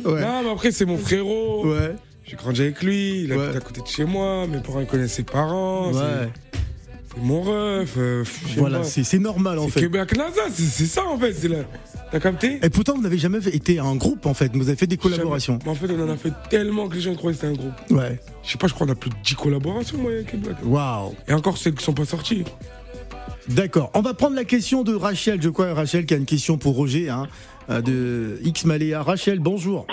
Ouais. 0.04 0.20
Non, 0.20 0.42
mais 0.42 0.50
après, 0.50 0.72
c'est 0.72 0.84
mon 0.84 0.98
frérot. 0.98 1.66
Ouais. 1.68 1.94
J'ai 2.30 2.36
grandi 2.36 2.60
avec 2.60 2.80
lui, 2.84 3.22
il 3.24 3.32
Ouais. 3.32 3.42
habite 3.44 3.56
à 3.56 3.60
côté 3.60 3.80
de 3.80 3.86
chez 3.88 4.04
moi, 4.04 4.46
mes 4.46 4.58
parents 4.60 4.78
ils 4.80 4.86
connaissent 4.86 5.14
ses 5.14 5.24
parents, 5.24 5.90
Ouais. 5.92 6.28
c'est 7.12 7.20
mon 7.20 7.40
ref. 7.40 7.94
euh, 7.96 8.22
Voilà, 8.56 8.84
c'est, 8.84 9.18
normal 9.18 9.58
en 9.58 9.66
fait. 9.66 9.80
Québec 9.80 10.16
NASA, 10.16 10.42
c'est 10.52 10.62
c'est 10.62 10.86
ça 10.86 11.04
en 11.08 11.18
fait. 11.18 11.34
T'as 12.12 12.20
capté? 12.20 12.60
Et 12.62 12.70
pourtant, 12.70 12.94
vous 12.94 13.02
n'avez 13.02 13.18
jamais 13.18 13.38
été 13.52 13.80
un 13.80 13.96
groupe 13.96 14.26
en 14.26 14.34
fait. 14.34 14.52
Vous 14.54 14.68
avez 14.68 14.76
fait 14.76 14.86
des 14.86 14.96
collaborations. 14.96 15.58
Mais 15.64 15.70
en 15.72 15.74
fait, 15.74 15.90
on 15.90 16.04
en 16.04 16.08
a 16.08 16.16
fait 16.16 16.32
tellement 16.50 16.88
que 16.88 16.94
les 16.94 17.00
gens 17.00 17.14
croyaient 17.16 17.36
que 17.36 17.40
c'était 17.40 17.52
un 17.52 17.56
groupe. 17.56 17.72
Ouais. 17.90 18.20
Je 18.44 18.52
sais 18.52 18.58
pas, 18.58 18.68
je 18.68 18.74
crois 18.74 18.86
qu'on 18.86 18.92
a 18.92 18.96
plus 18.96 19.10
de 19.10 19.16
10 19.24 19.34
collaborations, 19.34 19.98
moi, 19.98 20.12
avec 20.12 20.30
Québec. 20.30 20.54
Waouh. 20.64 21.14
Et 21.26 21.32
encore 21.32 21.58
celles 21.58 21.74
qui 21.74 21.82
sont 21.84 21.94
pas 21.94 22.04
sorties. 22.04 22.44
D'accord. 23.48 23.90
On 23.94 24.02
va 24.02 24.14
prendre 24.14 24.36
la 24.36 24.44
question 24.44 24.84
de 24.84 24.94
Rachel. 24.94 25.42
Je 25.42 25.48
crois 25.48 25.74
Rachel 25.74 26.06
qui 26.06 26.14
a 26.14 26.16
une 26.16 26.26
question 26.26 26.58
pour 26.58 26.76
Roger 26.76 27.08
hein, 27.10 27.26
euh, 27.70 27.80
de 27.80 28.38
X 28.44 28.64
Maléa. 28.66 29.02
Rachel, 29.02 29.40
bonjour. 29.40 29.86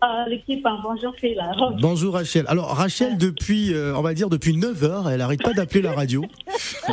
Ah, 0.00 0.26
l'équipe, 0.28 0.64
hein, 0.66 0.78
bonjour, 0.82 1.14
là. 1.36 1.52
Bonjour 1.80 2.14
Rachel. 2.14 2.44
Alors 2.48 2.68
Rachel, 2.76 3.16
depuis, 3.16 3.72
euh, 3.72 3.96
on 3.96 4.02
va 4.02 4.12
dire 4.12 4.28
depuis 4.28 4.54
9 4.54 4.84
heures, 4.84 5.08
elle 5.08 5.22
arrête 5.22 5.42
pas 5.42 5.54
d'appeler 5.54 5.82
la 5.82 5.92
radio. 5.92 6.24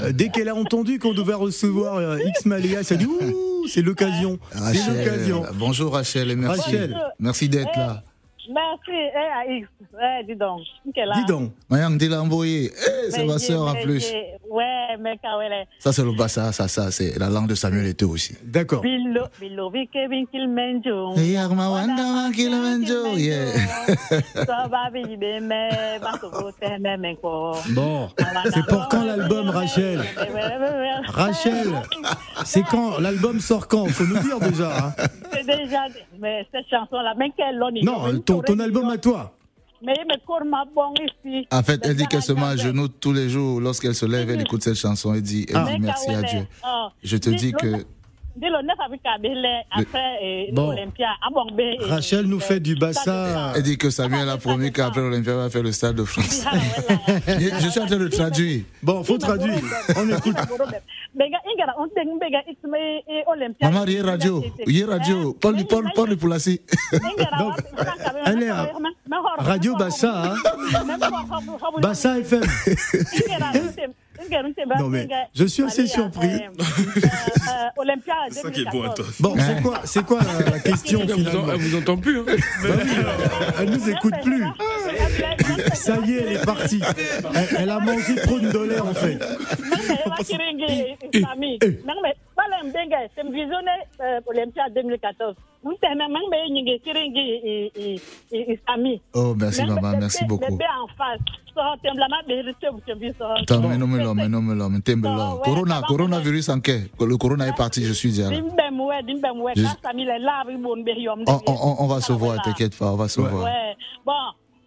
Euh, 0.01 0.11
dès 0.11 0.29
qu'elle 0.29 0.49
a 0.49 0.55
entendu 0.55 0.97
qu'on 0.97 1.13
devait 1.13 1.35
recevoir 1.35 1.97
euh, 1.97 2.17
X 2.25 2.47
Maléa, 2.47 2.79
elle 2.79 2.85
s'est 2.85 2.97
dit 2.97 3.05
ouh, 3.05 3.67
c'est 3.67 3.83
l'occasion. 3.83 4.39
C'est 4.51 4.87
l'occasion. 4.87 5.43
bonjour 5.53 5.93
Rachel 5.93 6.31
et 6.31 6.35
merci. 6.35 6.61
Rachel. 6.61 6.97
Merci 7.19 7.47
d'être 7.47 7.77
là. 7.77 8.03
Merci, 8.49 8.91
eh, 8.91 9.17
à 9.17 9.45
X. 9.51 9.67
Ouais, 9.93 10.23
dis 10.27 10.35
donc. 10.35 10.61
Dis 10.85 11.25
donc. 11.25 11.51
Mayang 11.69 11.97
dit 11.97 12.13
envoyé. 12.13 12.71
Eh, 12.73 13.11
c'est 13.11 13.19
Mais 13.19 13.25
ma 13.33 13.39
soeur 13.39 13.61
en 13.67 13.73
mais 13.73 13.83
plus. 13.83 14.11
Ouais, 14.49 14.97
mais 14.99 15.17
quand 15.23 15.39
elle 15.41 15.53
est. 15.53 15.67
Ça, 15.79 15.93
c'est 15.93 16.03
le 16.03 16.11
bassa, 16.13 16.51
ça, 16.51 16.67
ça, 16.67 16.91
c'est 16.91 17.17
la 17.17 17.29
langue 17.29 17.47
de 17.47 17.55
Samuel 17.55 17.87
Eto'o 17.87 18.09
aussi. 18.09 18.35
D'accord. 18.43 18.81
Bilo, 18.81 19.25
bilo, 19.39 19.69
vike, 19.69 19.97
vinkil, 20.09 20.47
menjo. 20.47 21.15
Hey, 21.15 21.37
Arma, 21.37 21.69
wanda, 21.69 22.03
wankil, 22.03 22.51
menjo, 22.51 23.15
yeah. 23.15 23.45
Ça 24.45 24.67
va, 24.69 24.89
mais, 24.91 25.03
ko. 27.21 27.53
Bon, 27.73 28.09
c'est 28.53 28.65
pour 28.67 28.87
quand 28.89 29.03
l'album 29.03 29.49
Rachel 29.49 30.01
Rachel, 31.07 31.67
c'est 32.45 32.63
quand 32.63 32.99
L'album 32.99 33.39
sort 33.39 33.67
quand? 33.67 33.85
Faut 33.87 34.05
nous 34.05 34.19
dire 34.19 34.39
déjà. 34.39 34.77
hein. 34.77 34.93
C'est 35.31 35.45
déjà, 35.45 35.85
mais 36.19 36.45
cette 36.51 36.67
chanson-là, 36.69 37.13
mais 37.17 37.31
quelle 37.35 37.57
l'on 37.57 37.69
y- 37.69 37.83
Non, 37.83 38.19
ton, 38.25 38.32
ton 38.41 38.59
album 38.59 38.89
à 38.89 38.97
toi. 38.97 39.35
En 41.51 41.63
fait, 41.63 41.81
elle 41.85 41.95
dit 41.97 42.07
qu'elle 42.07 42.21
se 42.21 42.31
met 42.31 42.41
à 42.43 42.55
genoux 42.55 42.87
tous 42.87 43.11
les 43.11 43.29
jours. 43.29 43.59
Lorsqu'elle 43.59 43.95
se 43.95 44.05
lève, 44.05 44.29
elle 44.29 44.41
écoute 44.41 44.63
cette 44.63 44.75
chanson 44.75 45.13
et 45.13 45.21
dit, 45.21 45.45
elle 45.49 45.57
Ah. 45.57 45.67
dit 45.73 45.79
merci 45.79 46.09
à 46.11 46.21
Dieu. 46.21 46.47
Je 47.03 47.17
te 47.17 47.29
dis 47.29 47.51
que 47.51 47.85
Dis 48.35 48.47
le 48.47 48.65
9 48.65 48.75
avec 48.83 49.03
Kabele, 49.03 49.45
après, 49.71 50.17
et 50.21 50.49
Bon. 50.51 50.75
Rachel 51.87 52.25
nous 52.25 52.39
fait 52.39 52.59
du 52.59 52.75
bassa. 52.75 53.53
elle 53.55 53.61
dit 53.61 53.77
que 53.77 53.89
Samuel 53.91 54.27
a 54.27 54.37
promis 54.37 54.71
qu'après 54.71 55.01
l'Olympia 55.01 55.35
va 55.35 55.49
faire 55.49 55.61
le 55.61 55.71
stade 55.71 55.95
de 55.95 56.03
France. 56.03 56.43
Je 57.27 57.49
je 57.59 57.67
suis 57.69 57.79
en 57.79 57.85
train 57.85 57.97
de 57.97 58.07
traduire. 58.07 58.63
Bon, 58.81 59.03
faut 59.03 59.17
traduire. 59.17 59.59
On 59.95 60.09
écoute. 60.09 60.35
Maman, 63.61 63.83
il 63.85 63.93
y 63.93 63.99
a 63.99 64.03
radio. 64.03 64.43
Il 64.65 64.77
y 64.77 64.83
a 64.83 64.87
radio. 64.87 65.33
Parle 65.33 66.17
pour 66.17 66.29
la 66.29 66.39
si. 66.39 66.59
Donc, 67.39 67.57
elle 68.25 68.43
est 68.43 68.49
à 68.49 68.67
Radio 69.37 69.75
Bassa, 69.75 70.23
hein. 70.23 70.35
Bassa 71.81 72.19
FM. 72.19 72.43
Non, 74.79 74.89
mais 74.89 75.07
je 75.33 75.45
suis 75.45 75.63
assez 75.63 75.87
surpris. 75.87 76.27
C'est 78.29 78.41
ça 78.41 78.51
qui 78.51 78.61
est 78.61 78.71
beau 78.71 78.83
à 78.83 78.89
toi. 78.89 79.05
Bon, 79.19 79.35
c'est 79.37 79.61
quoi, 79.61 79.81
c'est 79.83 80.05
quoi 80.05 80.19
la, 80.21 80.51
la 80.51 80.59
question 80.59 80.99
finalement 81.07 81.51
elle 81.53 81.59
vous 81.59 81.75
entend 81.77 81.97
plus. 81.97 82.19
Hein. 82.19 82.25
Elle 83.59 83.69
nous 83.69 83.89
écoute 83.89 84.13
plus. 84.23 84.43
Ça 85.73 85.97
y 86.05 86.13
est, 86.13 86.23
elle 86.27 86.33
est 86.37 86.45
partie. 86.45 86.81
Elle, 87.35 87.47
elle 87.59 87.69
a 87.69 87.79
mangé 87.79 88.15
trop 88.15 88.39
de 88.39 88.49
dollars 88.51 88.87
en 88.87 88.93
fait. 88.93 89.19
Olympia 91.17 91.23
2014. 91.61 92.32
Oh, 99.13 99.33
merci 99.39 99.63
maman, 99.65 99.97
merci 99.99 100.25
beaucoup. 100.25 100.51
Bébé 100.51 100.65
en 100.81 100.87
face. 100.97 101.19
Sort, 101.53 101.77
temblama, 101.83 102.17
vérité, 102.27 102.67
vous 102.71 102.79
te 102.79 102.97
vis, 102.97 103.13
sort. 103.17 103.37
Attends, 103.39 103.61
mais 103.61 103.77
non, 103.77 103.85
mais 103.87 104.03
non, 104.03 104.15
mais 104.15 104.27
non, 104.27 104.41
mais 104.41 104.55
non, 104.55 104.69
mais 104.69 104.79
t'aimes 104.79 105.03
là. 105.03 105.35
Corona, 105.43 105.81
coronavirus 105.87 106.49
en 106.49 106.59
quai. 106.59 106.89
Le 106.99 107.15
corona 107.17 107.47
est 107.47 107.55
parti, 107.55 107.85
je 107.85 107.93
suis 107.93 108.09
déjà 108.09 108.29
on 111.07 111.13
On, 111.13 111.37
dit. 111.37 111.43
on, 111.47 111.75
on 111.83 111.87
va 111.87 112.01
se 112.01 112.11
Ah, 112.11 112.15
voir, 112.15 112.41
t'inquiète 112.41 112.75
pas, 112.77 112.91
on 112.91 112.95
va 112.95 113.07
se 113.07 113.21
voir. 113.21 113.43
Ouais. 113.43 113.75
Bon, 114.05 114.11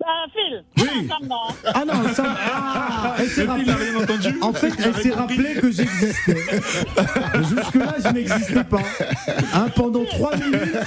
Euh, 0.07 0.31
Phil, 0.33 0.65
Oui. 0.79 1.09
ensemble, 1.11 1.27
non 1.29 1.73
Ah 1.75 1.85
non, 1.85 2.09
ça, 2.15 2.25
ah, 2.29 3.15
elle 3.19 3.29
s'est 3.29 3.43
Il 3.43 3.49
rappelé. 3.49 3.67
n'a 3.67 3.75
rien 3.75 3.97
entendu. 3.97 4.39
En 4.41 4.53
fait, 4.53 4.73
elle 4.79 4.95
s'est 5.03 5.13
rappelé 5.13 5.55
que 5.55 5.71
j'existais. 5.73 6.37
Jusque-là, 7.43 7.95
je 8.05 8.09
n'existais 8.13 8.63
pas. 8.65 8.83
Hein, 9.55 9.67
pendant 9.75 10.05
trois 10.05 10.37
minutes, 10.37 10.79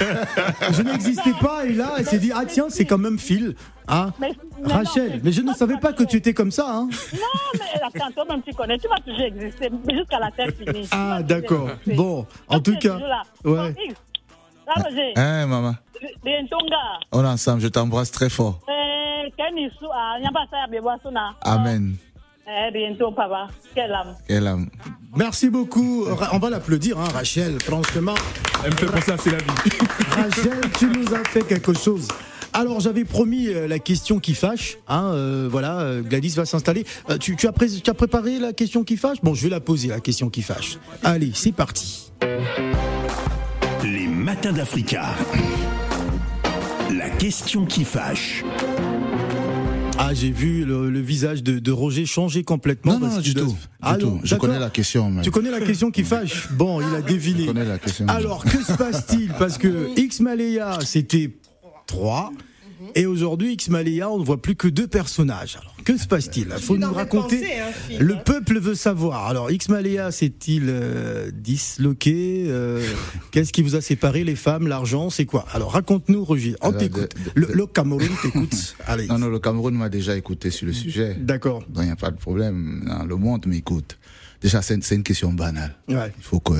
je 0.72 0.82
n'existais 0.82 1.34
pas. 1.40 1.66
Et 1.66 1.74
là, 1.74 1.92
elle 1.98 2.06
s'est 2.06 2.18
dit, 2.18 2.32
ah 2.34 2.44
tiens, 2.46 2.66
c'est 2.70 2.86
quand 2.86 2.96
même 2.98 3.18
Phil. 3.18 3.54
Hein 3.88 4.10
Mais- 4.18 4.32
mais 4.64 4.72
Rachel, 4.72 5.10
non, 5.14 5.20
mais 5.24 5.32
je 5.32 5.42
ne 5.42 5.52
savais 5.52 5.76
pas 5.76 5.92
que 5.92 6.04
tu 6.04 6.16
étais 6.16 6.32
comme 6.32 6.50
ça. 6.52 6.66
Hein 6.68 6.88
Non, 7.12 7.20
mais 7.54 7.80
attends, 7.82 8.10
toi-même 8.12 8.40
tu 8.42 8.54
connais, 8.54 8.78
tu 8.78 8.88
vas 8.88 8.96
toujours 9.04 9.20
exister, 9.20 9.68
mais 9.86 9.98
jusqu'à 9.98 10.18
la 10.18 10.30
terre 10.30 10.48
finie. 10.56 10.88
Ah, 10.92 11.20
d'accord. 11.22 11.68
Bon, 11.86 12.26
en 12.48 12.60
tout 12.60 12.76
cas, 12.78 12.96
ouais. 12.96 13.02
Bon, 13.44 13.74
X, 13.84 13.94
là, 14.66 14.82
Roger, 14.82 15.12
Hein, 15.16 15.46
maman 15.46 15.74
On 17.12 17.24
est 17.24 17.26
ensemble, 17.28 17.60
je 17.60 17.68
t'embrasse 17.68 18.10
très 18.12 18.30
fort. 18.30 18.60
eh, 18.68 18.72
Kenny 19.40 19.70
Su, 19.78 19.86
ah, 19.90 20.18
ya 20.20 20.28
Asuna. 20.92 21.34
Amen. 21.40 21.96
Eh, 22.46 22.94
papa, 23.16 23.48
quelle 23.74 23.92
âme. 23.94 24.14
Quelle 24.28 24.46
âme. 24.46 24.68
Merci 25.16 25.48
beaucoup. 25.48 26.04
On 26.32 26.38
va 26.38 26.50
l'applaudir, 26.50 26.98
hein, 26.98 27.08
Rachel. 27.14 27.56
Franchement, 27.62 28.14
Elle 28.64 28.72
me 28.72 28.76
fait 28.76 28.86
penser 28.86 29.12
à 29.12 29.16
C'est 29.16 29.30
la 29.30 29.38
vie. 29.38 29.78
Rachel, 30.10 30.60
tu 30.78 30.86
nous 30.88 31.14
as 31.14 31.24
fait 31.24 31.42
quelque 31.46 31.72
chose. 31.72 32.06
Alors 32.52 32.80
j'avais 32.80 33.04
promis 33.06 33.46
euh, 33.48 33.66
la 33.66 33.78
question 33.78 34.18
qui 34.18 34.34
fâche, 34.34 34.76
hein, 34.88 35.12
euh, 35.14 35.48
voilà, 35.50 35.78
euh, 35.78 36.02
Gladys 36.02 36.34
va 36.36 36.44
s'installer. 36.44 36.84
Euh, 37.08 37.16
tu, 37.16 37.36
tu 37.36 37.46
as 37.46 37.52
pré- 37.52 37.68
tu 37.68 37.88
as 37.88 37.94
préparé 37.94 38.38
la 38.40 38.52
question 38.52 38.82
qui 38.84 38.96
fâche? 38.98 39.18
Bon, 39.22 39.32
je 39.34 39.44
vais 39.44 39.50
la 39.50 39.60
poser, 39.60 39.88
la 39.88 40.00
question 40.00 40.28
qui 40.28 40.42
fâche. 40.42 40.76
Allez, 41.04 41.30
c'est 41.32 41.52
parti. 41.52 42.10
Les 43.84 44.06
matins 44.08 44.52
d'Africa. 44.52 45.04
La 46.92 47.08
question 47.10 47.64
qui 47.66 47.84
fâche. 47.84 48.42
Ah, 50.02 50.14
j'ai 50.14 50.30
vu 50.30 50.64
le, 50.64 50.88
le 50.88 51.00
visage 51.00 51.42
de, 51.42 51.58
de 51.58 51.72
Roger 51.72 52.06
changer 52.06 52.42
complètement. 52.42 52.94
Non, 52.94 53.00
non, 53.00 53.06
parce 53.06 53.16
non, 53.16 53.22
qu'il 53.22 53.34
du 53.34 53.40
tout. 53.40 53.56
Ah, 53.82 53.96
du 53.98 54.04
tout. 54.04 54.20
Je 54.24 54.34
connais 54.34 54.58
la 54.58 54.70
question, 54.70 55.10
mais. 55.10 55.20
Tu 55.20 55.30
connais 55.30 55.50
la 55.50 55.60
question 55.60 55.90
qui 55.90 56.04
fâche 56.04 56.48
Bon, 56.52 56.80
il 56.80 56.94
a 56.94 57.02
deviné. 57.02 57.42
Je 57.42 57.46
connais 57.48 57.66
la 57.66 57.78
question. 57.78 58.08
Alors, 58.08 58.42
que 58.44 58.62
se 58.64 58.72
passe-t-il 58.72 59.28
Parce 59.38 59.58
que 59.58 59.90
X 60.00 60.20
Malaya, 60.20 60.78
c'était 60.82 61.30
3. 61.86 62.32
Et 62.94 63.04
aujourd'hui, 63.04 63.52
X 63.52 63.68
Malaya, 63.68 64.10
on 64.10 64.18
ne 64.18 64.24
voit 64.24 64.40
plus 64.40 64.56
que 64.56 64.68
deux 64.68 64.86
personnages. 64.86 65.58
Alors, 65.60 65.69
que 65.84 65.96
se 65.96 66.06
passe-t-il 66.06 66.48
Il 66.56 66.62
faut 66.62 66.76
nous 66.76 66.92
raconter. 66.92 67.58
hein, 67.60 67.64
Phil, 67.88 67.98
Le 68.00 68.14
hein. 68.16 68.22
peuple 68.24 68.58
veut 68.58 68.74
savoir. 68.74 69.26
Alors, 69.26 69.50
X 69.50 69.68
Malaya 69.68 70.10
s'est-il 70.10 70.64
euh, 70.68 71.30
disloqué 71.32 72.44
Euh, 72.48 72.84
Qu'est-ce 73.30 73.52
qui 73.52 73.62
vous 73.62 73.76
a 73.76 73.80
séparé 73.80 74.24
Les 74.24 74.36
femmes, 74.36 74.66
l'argent, 74.68 75.10
c'est 75.10 75.26
quoi 75.26 75.46
Alors, 75.52 75.72
raconte-nous, 75.72 76.24
Roger. 76.24 76.54
On 76.60 76.68
Alors, 76.68 76.80
t'écoute. 76.80 77.14
Le, 77.34 77.48
le 77.52 77.66
Cameroun 77.66 78.08
t'écoute. 78.22 78.76
Allez. 78.86 79.06
Non, 79.06 79.18
non, 79.18 79.28
le 79.28 79.38
Cameroun 79.38 79.74
m'a 79.74 79.88
déjà 79.88 80.16
écouté 80.16 80.50
sur 80.50 80.66
le 80.66 80.72
sujet. 80.72 81.16
D'accord. 81.18 81.60
Donc, 81.68 81.82
il 81.82 81.86
n'y 81.86 81.90
a 81.92 81.96
pas 81.96 82.10
de 82.10 82.18
problème. 82.18 82.82
Non, 82.84 83.04
le 83.04 83.16
monde 83.16 83.46
m'écoute. 83.46 83.98
Déjà, 84.42 84.62
c'est 84.62 84.74
une, 84.94 85.02
question 85.02 85.32
banale. 85.32 85.74
Ouais. 85.88 86.12
Il 86.16 86.24
faut 86.24 86.40
que, 86.40 86.54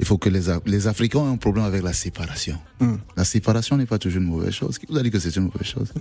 il 0.00 0.04
faut 0.04 0.18
que 0.18 0.28
les, 0.28 0.50
A- 0.50 0.60
les 0.66 0.86
Africains 0.88 1.20
aient 1.26 1.32
un 1.32 1.36
problème 1.36 1.64
avec 1.64 1.82
la 1.82 1.92
séparation. 1.92 2.58
Hmm. 2.80 2.96
La 3.16 3.24
séparation 3.24 3.76
n'est 3.76 3.86
pas 3.86 3.98
toujours 3.98 4.20
une 4.20 4.28
mauvaise 4.28 4.52
chose. 4.52 4.78
Qui 4.78 4.86
vous 4.88 4.98
a 4.98 5.02
dit 5.02 5.10
que 5.12 5.18
c'est 5.20 5.34
une 5.36 5.44
mauvaise 5.44 5.66
chose? 5.68 5.92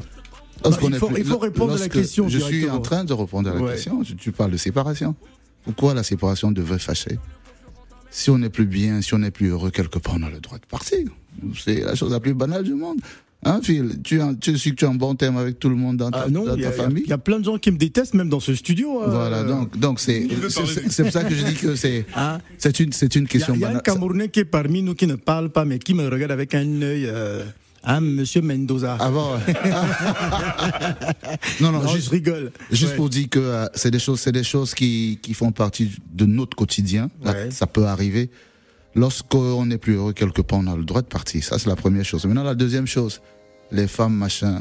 Bah, 0.63 0.69
il 0.81 0.95
faut- 0.95 1.09
il 1.17 1.25
faut 1.25 1.37
répondre 1.39 1.73
à 1.73 1.77
la 1.77 1.89
question 1.89 2.27
Je 2.29 2.39
suis 2.39 2.69
en 2.69 2.79
train 2.79 3.03
de 3.03 3.13
répondre 3.13 3.49
à 3.49 3.53
la 3.53 3.61
Ouais. 3.61 3.71
question. 3.73 4.01
Tu, 4.17 4.31
parles 4.31 4.51
de 4.51 4.57
séparation. 4.57 5.15
Pourquoi 5.63 5.93
la 5.93 6.03
séparation 6.03 6.51
devrait 6.51 6.79
fâcher? 6.79 7.17
Si 8.11 8.29
on 8.29 8.37
n'est 8.37 8.49
plus 8.49 8.65
bien, 8.65 9.01
si 9.01 9.13
on 9.13 9.19
n'est 9.19 9.31
plus 9.31 9.47
heureux 9.47 9.71
quelque 9.71 9.97
part, 9.99 10.15
on 10.19 10.23
a 10.23 10.29
le 10.29 10.39
droit 10.39 10.57
de 10.59 10.65
partir. 10.65 11.07
C'est 11.57 11.81
la 11.81 11.95
chose 11.95 12.11
la 12.11 12.19
plus 12.19 12.33
banale 12.33 12.63
du 12.63 12.73
monde. 12.75 12.97
Hein, 13.45 13.59
Phil? 13.61 13.99
Tu, 14.03 14.21
tu 14.39 14.57
sais 14.57 14.69
que 14.69 14.75
tu 14.75 14.85
es 14.85 14.87
en 14.87 14.93
bon 14.95 15.15
terme 15.15 15.35
avec 15.35 15.59
tout 15.59 15.67
le 15.67 15.75
monde 15.75 15.97
dans 15.97 16.09
ta, 16.11 16.23
Ah 16.25 16.29
non, 16.29 16.45
dans 16.45 16.55
il 16.55 16.61
y, 16.61 16.63
ta 16.63 16.69
a- 16.69 16.71
famille 16.71 17.03
il 17.05 17.09
y 17.09 17.13
a 17.13 17.17
plein 17.17 17.39
de 17.39 17.43
gens 17.43 17.57
qui 17.57 17.71
me 17.71 17.77
détestent, 17.77 18.13
même 18.13 18.29
dans 18.29 18.39
ce 18.39 18.55
studio. 18.55 19.03
euh, 19.03 19.07
Voilà, 19.09 19.43
donc 19.43 19.77
donc 19.77 19.99
c'est 19.99 20.27
c'est- 20.89 21.03
pour 21.03 21.11
ça 21.11 21.25
que 21.25 21.35
je 21.35 21.43
dis 21.43 21.55
que 21.55 21.75
c'est 21.75 22.05
Hein? 22.15 22.37
c'est 22.57 22.79
une 22.79 22.93
c'est 22.93 23.13
une 23.15 23.23
Il 23.23 23.25
y, 23.25 23.27
a- 23.27 23.31
question 23.31 23.53
il 23.55 23.59
y 23.59 23.63
a 23.65 23.67
un 23.67 23.69
banale. 23.71 23.83
Camerounais 23.83 24.29
qui 24.29 24.39
est 24.39 24.45
parmi 24.45 24.81
nous 24.81 24.95
qui 24.95 25.07
ne 25.07 25.15
parle 25.15 25.49
pas, 25.49 25.65
mais 25.65 25.77
qui 25.79 25.93
me 25.93 26.07
regarde 26.07 26.31
avec 26.31 26.55
un 26.55 26.81
œil. 26.83 27.05
Euh, 27.05 27.43
hein, 27.83 28.01
Monsieur 28.01 28.41
Mendoza. 28.41 28.97
Ah 28.99 29.09
bon 29.09 29.33
ouais. 29.35 29.53
Non 31.61 31.71
non, 31.71 31.81
non, 31.81 31.87
juste 31.87 32.05
je 32.07 32.09
rigole. 32.11 32.51
juste 32.71 32.91
Ouais. 32.91 32.95
pour 32.97 33.09
dire 33.09 33.29
que 33.29 33.39
euh, 33.39 33.65
c'est 33.75 33.91
des 33.91 33.99
choses 33.99 34.19
c'est 34.19 34.31
des 34.31 34.43
choses 34.43 34.73
qui 34.73 35.19
qui 35.21 35.33
font 35.33 35.51
partie 35.51 35.91
de 36.13 36.25
notre 36.25 36.55
quotidien. 36.55 37.09
Là, 37.23 37.31
Ouais. 37.33 37.51
Ça 37.51 37.67
peut 37.67 37.85
arriver. 37.85 38.29
Lorsqu'on 38.95 39.65
n'est 39.65 39.77
plus 39.79 39.95
heureux 39.95 40.13
quelque 40.13 40.41
part, 40.41 40.59
on 40.59 40.67
a 40.67 40.75
le 40.75 40.83
droit 40.85 41.01
de 41.01 41.07
partir. 41.07 41.43
Ça 41.43 41.57
c'est 41.59 41.69
la 41.69 41.75
première 41.75 42.05
chose. 42.05 42.25
Maintenant 42.25 42.43
la 42.43 42.55
deuxième 42.55 42.85
chose, 42.87 43.21
les 43.71 43.87
femmes 43.87 44.13
machin, 44.15 44.59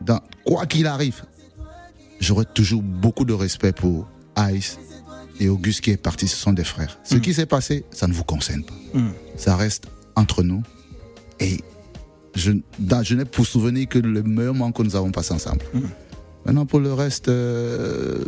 dans 0.00 0.20
quoi 0.44 0.66
qu'il 0.66 0.86
arrive, 0.86 1.22
j'aurai 2.20 2.44
toujours 2.46 2.82
beaucoup 2.82 3.24
de 3.24 3.34
respect 3.34 3.72
pour 3.72 4.08
Ice 4.52 4.78
et 5.40 5.48
Auguste 5.50 5.82
qui 5.82 5.90
est 5.90 5.96
parti. 5.98 6.26
Ce 6.28 6.36
sont 6.36 6.54
des 6.54 6.64
frères. 6.64 6.98
Ce 7.04 7.16
qui 7.16 7.34
s'est 7.34 7.46
passé, 7.46 7.84
ça 7.90 8.06
ne 8.06 8.12
vous 8.14 8.24
concerne 8.24 8.64
pas. 8.64 8.74
Mm. 8.94 9.10
ça 9.36 9.56
reste 9.56 9.88
entre 10.14 10.42
nous. 10.42 10.62
Et 11.40 11.58
je, 12.36 12.52
dans- 12.78 13.02
je 13.02 13.14
n'ai 13.16 13.24
pour 13.24 13.46
souvenir 13.46 13.88
que 13.88 13.98
le 13.98 14.22
meilleur 14.22 14.54
moment 14.54 14.70
que 14.72 14.82
nous 14.82 14.94
avons 14.94 15.10
passé 15.10 15.34
ensemble. 15.34 15.62
Mm. 15.74 15.80
Maintenant, 16.44 16.66
pour 16.66 16.78
le 16.80 16.92
reste, 16.92 17.28
euh, 17.28 18.18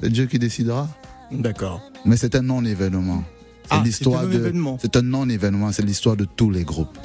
c'est 0.00 0.10
Dieu 0.10 0.26
qui 0.26 0.38
décidera. 0.38 0.88
D'accord. 1.30 1.80
Mais 2.04 2.16
c'est 2.18 2.34
un 2.34 2.42
non-événement. 2.42 3.24
C'est 3.62 3.68
Ah, 3.78 3.82
l'histoire 3.84 4.22
c'est 4.30 4.36
un 4.36 4.50
de. 4.50 4.76
C'est 4.82 4.96
un 4.96 5.02
non-événement. 5.02 5.72
C'est 5.72 5.82
l'histoire 5.86 6.16
de 6.16 6.26
tous 6.26 6.50
les 6.50 6.64
groupes. 6.64 6.98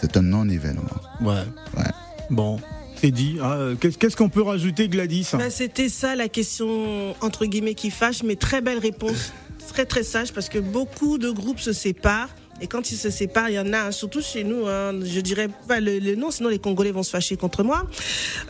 C'est 0.00 0.16
un 0.16 0.22
non-événement. 0.22 0.82
Ouais. 1.20 1.42
Ouais. 1.76 1.84
Bon, 2.30 2.58
c'est 2.96 3.10
dit. 3.10 3.36
hein, 3.42 3.50
euh, 3.52 3.74
Qu'est-ce 3.74 3.98
qu'est-ce 3.98 4.16
qu'on 4.16 4.30
peut 4.30 4.42
rajouter, 4.42 4.88
Gladys 4.88 5.26
Bah, 5.34 5.50
C'était 5.50 5.90
ça 5.90 6.16
la 6.16 6.28
question 6.28 7.14
entre 7.20 7.44
guillemets 7.44 7.74
qui 7.74 7.90
fâche, 7.90 8.22
mais 8.22 8.36
très 8.36 8.62
belle 8.62 8.78
réponse, 8.78 9.32
très 9.68 9.84
très 9.84 10.04
sage 10.04 10.32
parce 10.32 10.48
que 10.48 10.58
beaucoup 10.58 11.18
de 11.18 11.30
groupes 11.30 11.60
se 11.60 11.72
séparent. 11.74 12.30
Et 12.62 12.66
quand 12.66 12.90
ils 12.92 12.96
se 12.96 13.10
séparent, 13.10 13.48
il 13.48 13.54
y 13.54 13.58
en 13.58 13.72
a, 13.72 13.90
surtout 13.92 14.20
chez 14.20 14.44
nous, 14.44 14.66
hein, 14.66 14.92
je 15.02 15.20
dirais 15.20 15.48
pas 15.66 15.80
le, 15.80 15.98
le 15.98 16.14
nom, 16.14 16.30
sinon 16.30 16.48
les 16.50 16.58
Congolais 16.58 16.90
vont 16.92 17.02
se 17.02 17.10
fâcher 17.10 17.36
contre 17.36 17.62
moi. 17.62 17.86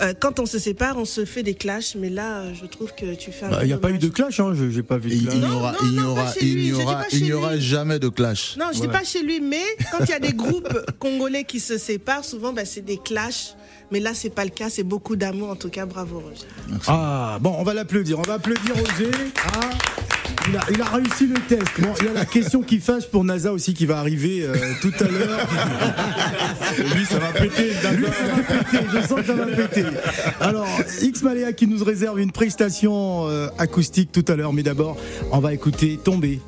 Euh, 0.02 0.14
quand 0.18 0.40
on 0.40 0.46
se 0.46 0.58
sépare, 0.58 0.96
on 0.98 1.04
se 1.04 1.24
fait 1.24 1.42
des 1.42 1.54
clashs, 1.54 1.94
mais 1.94 2.10
là, 2.10 2.40
euh, 2.40 2.52
je 2.60 2.66
trouve 2.66 2.92
que 2.94 3.14
tu 3.14 3.30
fais 3.30 3.46
un 3.46 3.50
Bah, 3.50 3.58
Il 3.62 3.68
n'y 3.68 3.72
a 3.72 3.78
pas 3.78 3.90
eu 3.90 3.98
de 3.98 4.08
clash, 4.08 4.40
hein, 4.40 4.52
je 4.54 4.68
j'ai 4.70 4.82
pas 4.82 4.98
vu 4.98 5.10
de 5.10 5.14
Il 5.14 5.22
clash. 5.24 5.34
il 5.36 5.40
n'y 5.40 5.46
aura, 5.54 5.72
non, 5.72 5.78
il 5.92 6.00
aura, 6.00 6.34
il 6.40 6.56
dis 6.56 6.72
aura, 6.72 7.04
il 7.12 7.32
aura 7.34 7.58
jamais 7.58 7.98
de 7.98 8.08
clash. 8.08 8.56
Non, 8.58 8.66
je 8.72 8.80
dis 8.80 8.86
Ouais. 8.86 8.92
pas 8.92 9.04
chez 9.04 9.22
lui, 9.22 9.40
mais 9.40 9.62
quand 9.92 10.04
il 10.04 10.10
y 10.10 10.14
a 10.14 10.18
des 10.20 10.32
groupes 10.32 10.76
congolais 10.98 11.44
qui 11.44 11.60
se 11.60 11.78
séparent, 11.78 12.24
souvent, 12.24 12.52
bah, 12.52 12.64
c'est 12.64 12.84
des 12.84 12.98
clashs. 12.98 13.54
Mais 13.92 14.00
là, 14.00 14.12
c'est 14.14 14.30
pas 14.30 14.44
le 14.44 14.50
cas, 14.50 14.70
c'est 14.70 14.84
beaucoup 14.84 15.16
d'amour. 15.16 15.50
En 15.50 15.56
tout 15.56 15.68
cas, 15.68 15.84
bravo, 15.86 16.20
Roger. 16.20 16.46
Ah, 16.86 17.38
bon, 17.40 17.54
on 17.58 17.64
va 17.64 17.74
l'applaudir. 17.74 18.18
On 18.18 18.22
va 18.22 18.34
applaudir 18.34 18.74
Roger. 18.76 19.10
Ah, 19.54 19.60
il, 20.48 20.56
a, 20.56 20.60
il 20.70 20.80
a 20.80 20.84
réussi 20.84 21.26
le 21.26 21.34
test. 21.48 21.80
Bon, 21.80 21.88
il 22.00 22.06
y 22.06 22.08
a 22.08 22.12
la 22.12 22.24
question 22.24 22.62
qui 22.62 22.78
fâche 22.78 23.06
pour 23.08 23.24
NASA 23.24 23.52
aussi 23.52 23.74
qui 23.74 23.86
va 23.86 23.98
arriver 23.98 24.44
euh, 24.44 24.54
tout 24.80 24.92
à 25.00 25.04
l'heure. 25.04 25.48
Lui, 26.94 27.04
ça 27.04 27.18
va 27.18 27.32
péter. 27.32 27.70
Lui, 27.96 28.06
ça 28.06 28.34
va 28.34 28.42
péter, 28.42 28.86
je 28.92 29.06
sens 29.06 29.20
que 29.20 29.26
ça 29.26 29.34
va 29.34 29.46
péter. 29.46 29.84
Alors, 30.40 30.68
X 31.02 31.22
Maléa 31.22 31.52
qui 31.52 31.66
nous 31.66 31.82
réserve 31.84 32.20
une 32.20 32.32
prestation 32.32 33.28
euh, 33.28 33.48
acoustique 33.58 34.12
tout 34.12 34.24
à 34.28 34.36
l'heure, 34.36 34.52
mais 34.52 34.62
d'abord, 34.62 34.96
on 35.32 35.40
va 35.40 35.52
écouter 35.52 35.98
Tomber. 36.02 36.40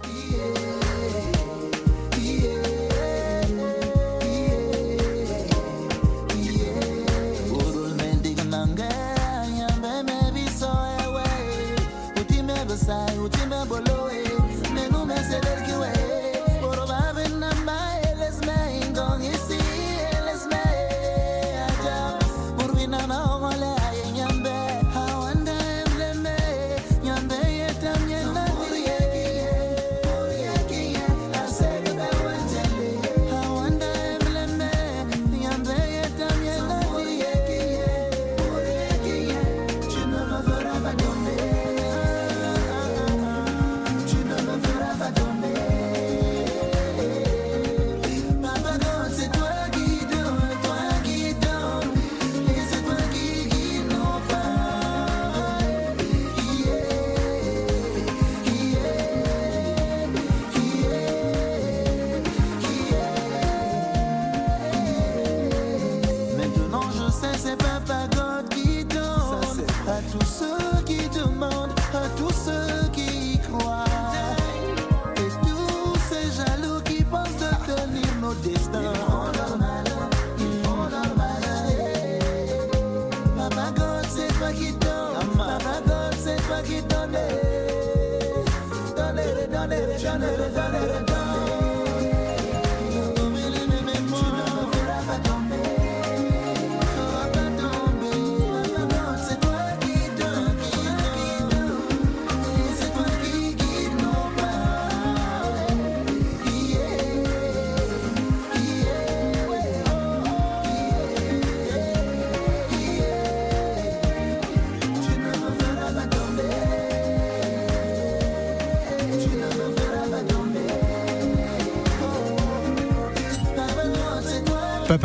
done 89.68 89.72
it, 89.72 90.02
done 90.02 90.22
it, 90.22 91.06
done. 91.06 91.51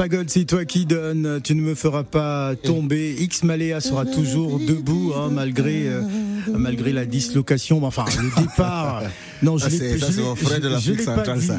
God, 0.05 0.29
c'est 0.29 0.45
toi 0.45 0.63
qui 0.63 0.85
donne, 0.85 1.41
tu 1.43 1.55
ne 1.55 1.61
me 1.61 1.73
feras 1.73 2.03
pas 2.03 2.53
tomber. 2.55 3.15
X 3.19 3.41
Maléa 3.43 3.81
sera 3.81 4.05
toujours 4.05 4.59
debout, 4.59 5.13
hein, 5.17 5.29
malgré, 5.31 5.87
euh, 5.87 6.01
malgré 6.47 6.93
la 6.93 7.05
dislocation, 7.05 7.83
enfin 7.83 8.05
le 8.21 8.29
départ. 8.43 9.01
Non, 9.41 9.57
je 9.57 9.67
l'ai 9.69 9.97
pas 9.97 10.07
dit. 10.07 10.15
Je 10.15 10.91
l'ai 10.91 11.03
pas 11.03 11.23
dit, 11.35 11.49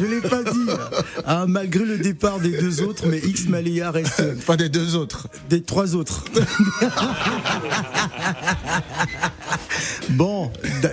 je 0.00 0.04
l'ai 0.06 0.20
pas 0.28 0.42
dit. 0.42 0.70
Hein, 1.24 1.46
malgré 1.46 1.84
le 1.84 1.98
départ 1.98 2.40
des 2.40 2.58
deux 2.58 2.82
autres, 2.82 3.06
mais 3.06 3.18
X 3.18 3.46
Maléa 3.48 3.90
reste 3.92 4.44
Pas 4.44 4.56
des 4.56 4.68
deux 4.68 4.96
autres. 4.96 5.28
des 5.48 5.62
trois 5.62 5.94
autres. 5.94 6.24
Bon, 10.10 10.50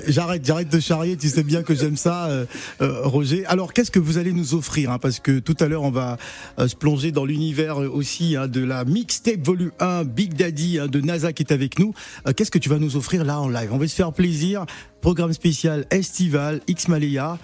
j'arrête, 0.07 0.45
j'arrête 0.45 0.69
de 0.69 0.79
charrier. 0.79 1.17
Tu 1.17 1.27
sais 1.29 1.43
bien 1.43 1.63
que 1.63 1.75
j'aime 1.75 1.97
ça, 1.97 2.25
euh, 2.27 2.45
euh, 2.81 3.01
Roger. 3.03 3.45
Alors, 3.47 3.73
qu'est-ce 3.73 3.91
que 3.91 3.99
vous 3.99 4.17
allez 4.17 4.31
nous 4.33 4.53
offrir 4.55 4.91
hein, 4.91 4.99
Parce 4.99 5.19
que 5.19 5.39
tout 5.39 5.55
à 5.59 5.67
l'heure, 5.67 5.83
on 5.83 5.91
va 5.91 6.17
euh, 6.59 6.67
se 6.67 6.75
plonger 6.75 7.11
dans 7.11 7.25
l'univers 7.25 7.77
aussi 7.77 8.35
hein, 8.35 8.47
de 8.47 8.63
la 8.63 8.85
mixtape 8.85 9.45
volume 9.45 9.71
1 9.79 10.05
Big 10.05 10.33
Daddy 10.33 10.79
hein, 10.79 10.87
de 10.87 11.01
NASA 11.01 11.33
qui 11.33 11.43
est 11.43 11.51
avec 11.51 11.79
nous. 11.79 11.93
Qu'est-ce 12.35 12.51
que 12.51 12.59
tu 12.59 12.69
vas 12.69 12.79
nous 12.79 12.95
offrir 12.95 13.23
là 13.25 13.39
en 13.39 13.49
live? 13.49 13.69
On 13.73 13.77
va 13.77 13.87
se 13.87 13.95
faire 13.95 14.13
plaisir. 14.13 14.65
Programme 15.01 15.33
spécial 15.33 15.85
estival 15.91 16.61
X 16.67 16.87
Malaya. 16.87 17.37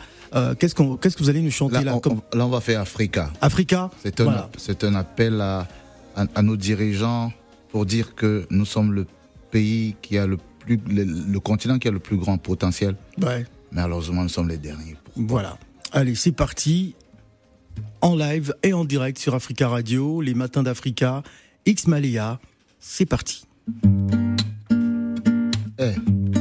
Qu'est-ce 0.59 0.75
qu'on, 0.75 0.97
qu'est-ce 0.97 1.17
que 1.17 1.23
vous 1.23 1.29
allez 1.29 1.41
nous 1.41 1.51
chanter 1.51 1.75
Là, 1.75 1.83
là, 1.83 1.95
on, 1.95 1.99
comme 1.99 2.21
là, 2.33 2.45
on 2.45 2.49
va 2.49 2.61
faire 2.61 2.81
Africa. 2.81 3.31
Africa? 3.41 3.89
C'est 4.03 4.19
un, 4.21 4.25
Voilà. 4.25 4.49
c'est 4.57 4.83
un 4.83 4.93
appel 4.95 5.41
à, 5.41 5.67
à, 6.15 6.25
à 6.35 6.41
nos 6.41 6.55
dirigeants 6.57 7.31
pour 7.71 7.85
dire 7.85 8.13
que 8.15 8.45
nous 8.49 8.65
sommes 8.65 8.93
le 8.93 9.05
pays 9.51 9.95
qui 10.01 10.17
a 10.17 10.27
le 10.27 10.37
plus, 10.75 10.93
le, 10.93 11.03
le 11.03 11.39
continent 11.39 11.79
qui 11.79 11.87
a 11.87 11.91
le 11.91 11.99
plus 11.99 12.17
grand 12.17 12.37
potentiel. 12.37 12.95
Ouais. 13.21 13.45
Malheureusement, 13.71 14.23
nous 14.23 14.29
sommes 14.29 14.49
les 14.49 14.57
derniers. 14.57 14.95
Voilà. 15.15 15.57
Allez, 15.91 16.15
c'est 16.15 16.31
parti. 16.31 16.95
En 18.01 18.15
live 18.15 18.53
et 18.63 18.73
en 18.73 18.85
direct 18.85 19.17
sur 19.17 19.35
Africa 19.35 19.69
Radio, 19.69 20.21
les 20.21 20.33
matins 20.33 20.63
d'Africa, 20.63 21.23
X 21.65 21.87
Malaya. 21.87 22.39
C'est 22.79 23.05
parti. 23.05 23.45
Eh. 25.79 26.36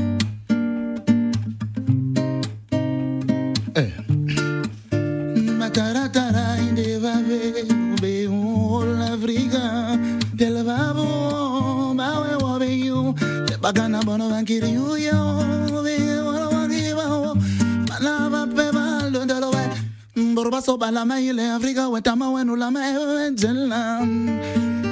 basoba 20.56 20.90
lama 20.90 21.20
ile 21.20 21.50
afrika 21.52 21.88
wetama 21.88 22.30
wenu 22.30 22.56
lama 22.56 22.80
ewejela 22.88 24.00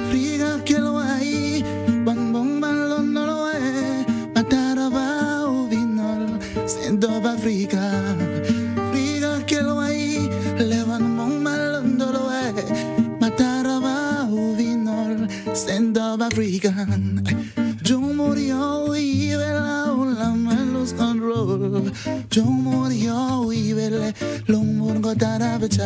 friga 0.09 0.59
kelwai 0.67 1.65
bangbong 2.05 2.61
balon 2.61 3.07
noroe 3.09 4.05
mataraba 4.35 5.05
uvinol 5.49 6.23
sendoba 6.69 7.31
afrika 7.33 7.81
friga 8.91 9.31
kelwai 9.49 10.29
levan 10.69 11.05
mong 11.17 11.41
balon 11.41 11.87
noroe 11.97 12.45
mataraba 13.21 13.95
sendo 14.29 15.25
sendoba 15.65 16.25
afrika 16.29 16.71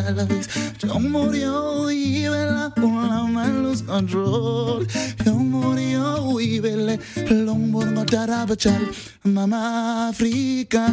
tarabe 0.01 0.15
chalavis 0.15 0.47
John 0.79 1.11
Morio 1.11 1.91
y 1.91 2.27
vela 2.27 2.73
la 2.75 3.23
malos 3.23 3.83
control. 3.83 4.87
John 5.25 5.49
Morio 5.49 6.39
y 6.39 6.59
vele 6.59 6.99
Lomburgo 7.29 8.05
tarabe 8.05 8.55
chal 8.55 8.89
Mama 9.23 10.09
Africa 10.09 10.91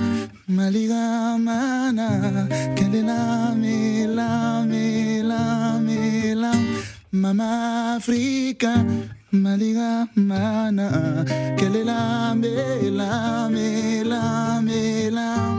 Maliga 0.48 1.36
mana. 1.38 2.48
Kendela 2.74 3.54
me 3.56 4.06
la 4.06 4.64
me 4.66 5.22
la 5.22 5.78
me 5.80 6.34
la 6.34 6.52
Mama 7.12 7.96
Africa 7.96 8.84
Maliga 9.30 10.08
mana. 10.14 11.24
Kelela 11.56 12.34
me 12.34 12.90
la 12.90 13.48
me 13.48 14.04
la 14.04 14.60
me 14.62 15.10
la 15.10 15.55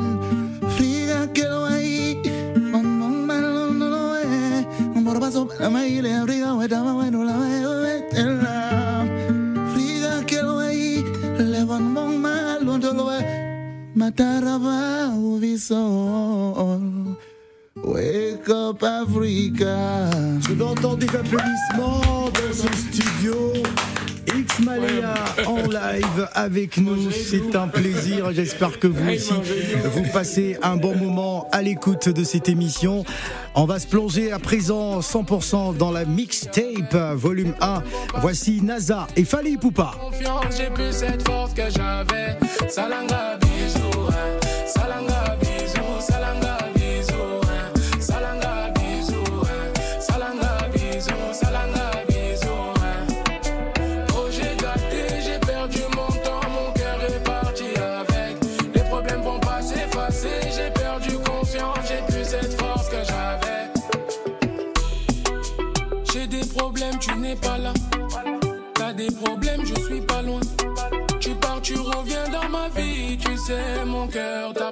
la 5.60 5.70
maile 5.70 6.13
Africa 6.13 6.54
weta 6.54 6.84
ma 6.84 6.93
wenu 6.96 7.24
la 7.24 7.36
wetela 7.38 8.56
Africa 9.65 10.24
kelwai 10.26 11.04
Levan 11.39 11.84
mong 11.93 12.17
malon 12.22 12.82
no 12.82 13.10
e 13.12 13.22
Mataraba 13.96 15.13
uvisol 15.17 16.84
Wake 17.84 18.50
up 18.50 18.84
Africa 18.84 20.10
Je 20.41 20.54
veux 20.54 20.65
entendre 20.65 20.98
des 20.98 21.15
applaudissements 21.15 22.30
dans 22.34 22.54
ce 22.54 22.67
studio. 22.78 23.54
Malaya 24.63 25.13
en 25.46 25.58
live 25.58 26.28
avec 26.34 26.78
nous, 26.78 27.12
c'est 27.12 27.56
un 27.56 27.67
plaisir. 27.67 28.32
J'espère 28.32 28.80
que 28.80 28.88
vous 28.88 29.10
aussi, 29.10 29.34
vous 29.93 30.04
passez 30.12 30.58
un 30.62 30.78
bon 30.78 30.96
moment 30.96 31.48
à 31.52 31.62
l'écoute 31.62 32.10
de 32.10 32.24
cette 32.24 32.50
émission. 32.50 33.04
On 33.56 33.65
va 33.65 33.80
se 33.80 33.88
plonger 33.88 34.32
à 34.32 34.39
présent 34.39 35.00
100% 35.00 35.78
dans 35.78 35.91
la 35.91 36.06
mixtape 36.06 36.96
volume 37.15 37.54
1. 37.62 37.84
Voici 38.22 38.62
NASA 38.62 39.08
et 39.15 39.26
Fali 39.26 39.58
Poupa. 39.58 39.91
confiance, 40.00 40.58
j'ai 40.58 40.70
plus 40.70 40.91
cette 40.91 41.28
force 41.28 41.54
que 41.54 41.70
j'avais. 41.70 42.38
Pas 67.35 67.57
là. 67.57 67.73
T'as 68.73 68.93
des 68.93 69.07
problèmes, 69.07 69.65
je 69.65 69.75
suis 69.85 70.01
pas 70.01 70.21
loin. 70.21 70.39
Tu 71.19 71.31
pars, 71.35 71.61
tu 71.61 71.75
reviens 71.77 72.29
dans 72.29 72.49
ma 72.49 72.69
vie. 72.69 73.17
Tu 73.17 73.37
sais, 73.37 73.85
mon 73.85 74.07
cœur, 74.07 74.53
ta 74.53 74.71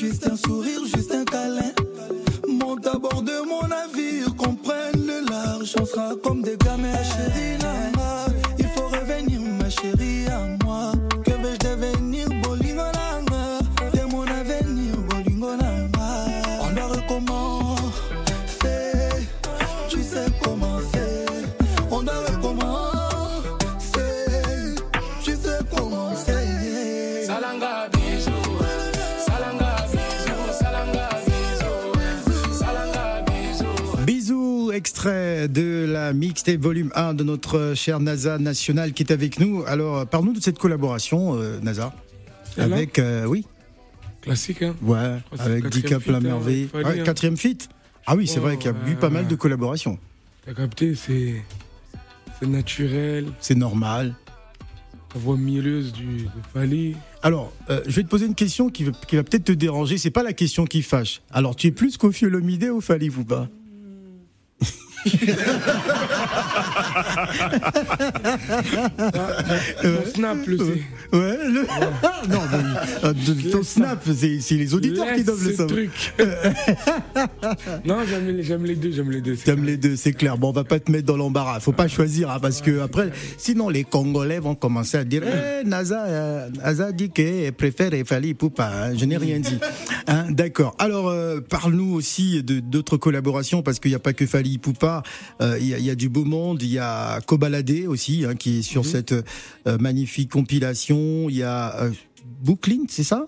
Juste 0.00 0.26
un 0.26 0.36
sourire, 0.36 0.80
juste 0.84 1.12
un 1.12 1.24
câlin. 1.24 1.71
Extrait 35.44 35.48
de 35.48 35.86
la 35.90 36.12
mixtape 36.12 36.60
volume 36.60 36.90
1 36.94 37.14
de 37.14 37.24
notre 37.24 37.72
cher 37.74 38.00
NASA 38.00 38.38
national 38.38 38.92
qui 38.92 39.02
est 39.02 39.12
avec 39.12 39.38
nous. 39.40 39.62
Alors, 39.66 40.06
parle-nous 40.06 40.34
de 40.34 40.40
cette 40.40 40.58
collaboration, 40.58 41.36
euh, 41.36 41.58
NASA. 41.62 41.92
Avec, 42.58 42.98
euh, 42.98 43.24
oui, 43.24 43.46
Classique, 44.20 44.62
hein. 44.62 44.74
ouais, 44.82 45.18
avec 45.38 45.66
Dicap 45.68 46.04
la 46.06 46.18
hein, 46.18 46.20
merveille. 46.20 46.68
Fali, 46.70 46.84
Ouais, 46.84 47.00
hein. 47.00 47.04
quatrième 47.04 47.36
feat 47.36 47.68
Ah 48.06 48.14
oui, 48.14 48.26
c'est 48.28 48.38
Oh, 48.38 48.42
vrai 48.42 48.56
qu'il 48.58 48.70
y 48.70 48.74
a 48.74 48.90
eu 48.90 48.94
pas 48.96 49.10
mal 49.10 49.26
de 49.26 49.34
collaborations. 49.34 49.98
T'as 50.44 50.54
capté, 50.54 50.94
c'est. 50.94 51.42
C'est 52.38 52.46
naturel. 52.48 53.26
C'est 53.40 53.54
normal. 53.54 54.14
La 55.14 55.20
voix 55.20 55.36
mielleuse 55.36 55.92
du, 55.92 56.04
de 56.24 56.28
Fali. 56.52 56.94
Alors, 57.22 57.52
euh, 57.70 57.80
je 57.86 57.92
vais 57.96 58.02
te 58.02 58.08
poser 58.08 58.26
une 58.26 58.34
question 58.34 58.68
qui, 58.68 58.84
va- 58.84 58.92
qui 59.06 59.16
va 59.16 59.22
peut-être 59.22 59.44
te 59.44 59.52
déranger. 59.52 59.96
C'est 59.98 60.10
pas 60.10 60.22
la 60.22 60.32
question 60.32 60.64
qui 60.64 60.82
fâche. 60.82 61.20
Alors, 61.30 61.54
tu 61.56 61.66
es 61.68 61.70
plus 61.70 61.96
Kofi 61.96 62.26
Olomide 62.26 62.64
ou 62.64 62.80
Falif 62.80 63.18
ou 63.18 63.24
pas 63.24 63.48
Mon 69.84 70.06
snap, 70.14 70.46
le 70.46 70.58
c'est. 70.58 71.16
Ouais, 71.16 71.36
le... 71.48 71.62
non, 72.28 72.40
mais, 72.50 73.08
euh, 73.08 73.12
ton 73.50 73.62
snap, 73.62 74.04
c'est 74.14 74.40
les 74.52 74.74
auditeurs 74.74 75.06
qui 75.14 75.24
doivent 75.24 75.44
le 75.44 75.50
savoir. 75.50 75.68
truc. 75.68 76.14
non, 77.84 77.98
j'aime 78.08 78.64
les, 78.64 78.76
deux, 78.76 78.92
j'aime 78.92 79.10
les 79.10 79.20
deux. 79.20 79.36
T'aimes 79.36 79.64
les 79.64 79.76
deux, 79.76 79.96
c'est 79.96 80.12
clair. 80.12 80.38
Bon, 80.38 80.48
on 80.50 80.52
va 80.52 80.64
pas 80.64 80.78
te 80.80 80.90
mettre 80.90 81.06
dans 81.06 81.16
l'embarras. 81.16 81.60
Faut 81.60 81.72
pas 81.72 81.88
choisir, 81.88 82.30
hein, 82.30 82.38
parce 82.40 82.60
que 82.60 82.80
après, 82.80 83.10
sinon 83.38 83.68
les 83.68 83.84
Congolais 83.84 84.38
vont 84.38 84.54
commencer 84.54 84.96
à 84.98 85.04
dire, 85.04 85.22
eh, 85.26 85.64
NASA, 85.66 86.04
euh, 86.06 86.48
NASA 86.62 86.92
dit 86.92 87.10
qu'elle 87.10 87.52
préfère 87.52 87.90
Fali 88.06 88.34
Poupa. 88.34 88.70
hein. 88.72 88.96
Je 88.96 89.04
n'ai 89.04 89.16
rien 89.16 89.40
dit. 89.40 89.58
Hein, 90.06 90.26
D'accord. 90.30 90.74
Alors, 90.78 91.08
euh, 91.08 91.40
parle-nous 91.40 91.92
aussi 91.94 92.42
de 92.42 92.60
d'autres 92.60 92.96
collaborations, 92.96 93.62
parce 93.62 93.78
qu'il 93.78 93.90
n'y 93.90 93.94
a 93.94 94.00
pas 94.00 94.12
que 94.12 94.26
Fali 94.26 94.58
Poupa. 94.58 94.91
Euh, 95.40 95.56
Il 95.60 95.66
y, 95.68 95.74
a, 95.74 95.78
il 95.78 95.84
y 95.84 95.90
a 95.90 95.94
du 95.94 96.08
beau 96.08 96.24
monde. 96.24 96.62
Il 96.62 96.72
y 96.72 96.78
a 96.78 97.20
Kobalade 97.26 97.70
aussi, 97.88 98.24
hein, 98.28 98.34
qui 98.34 98.58
est 98.58 98.62
sur 98.62 98.84
cette 98.84 99.12
euh, 99.12 99.78
magnifique 99.78 100.30
compilation. 100.30 101.28
Il 101.30 101.36
y 101.36 101.42
a 101.42 101.76
euh, 101.82 101.90
Bookling, 102.42 102.86
c'est 102.88 103.04
ça? 103.04 103.26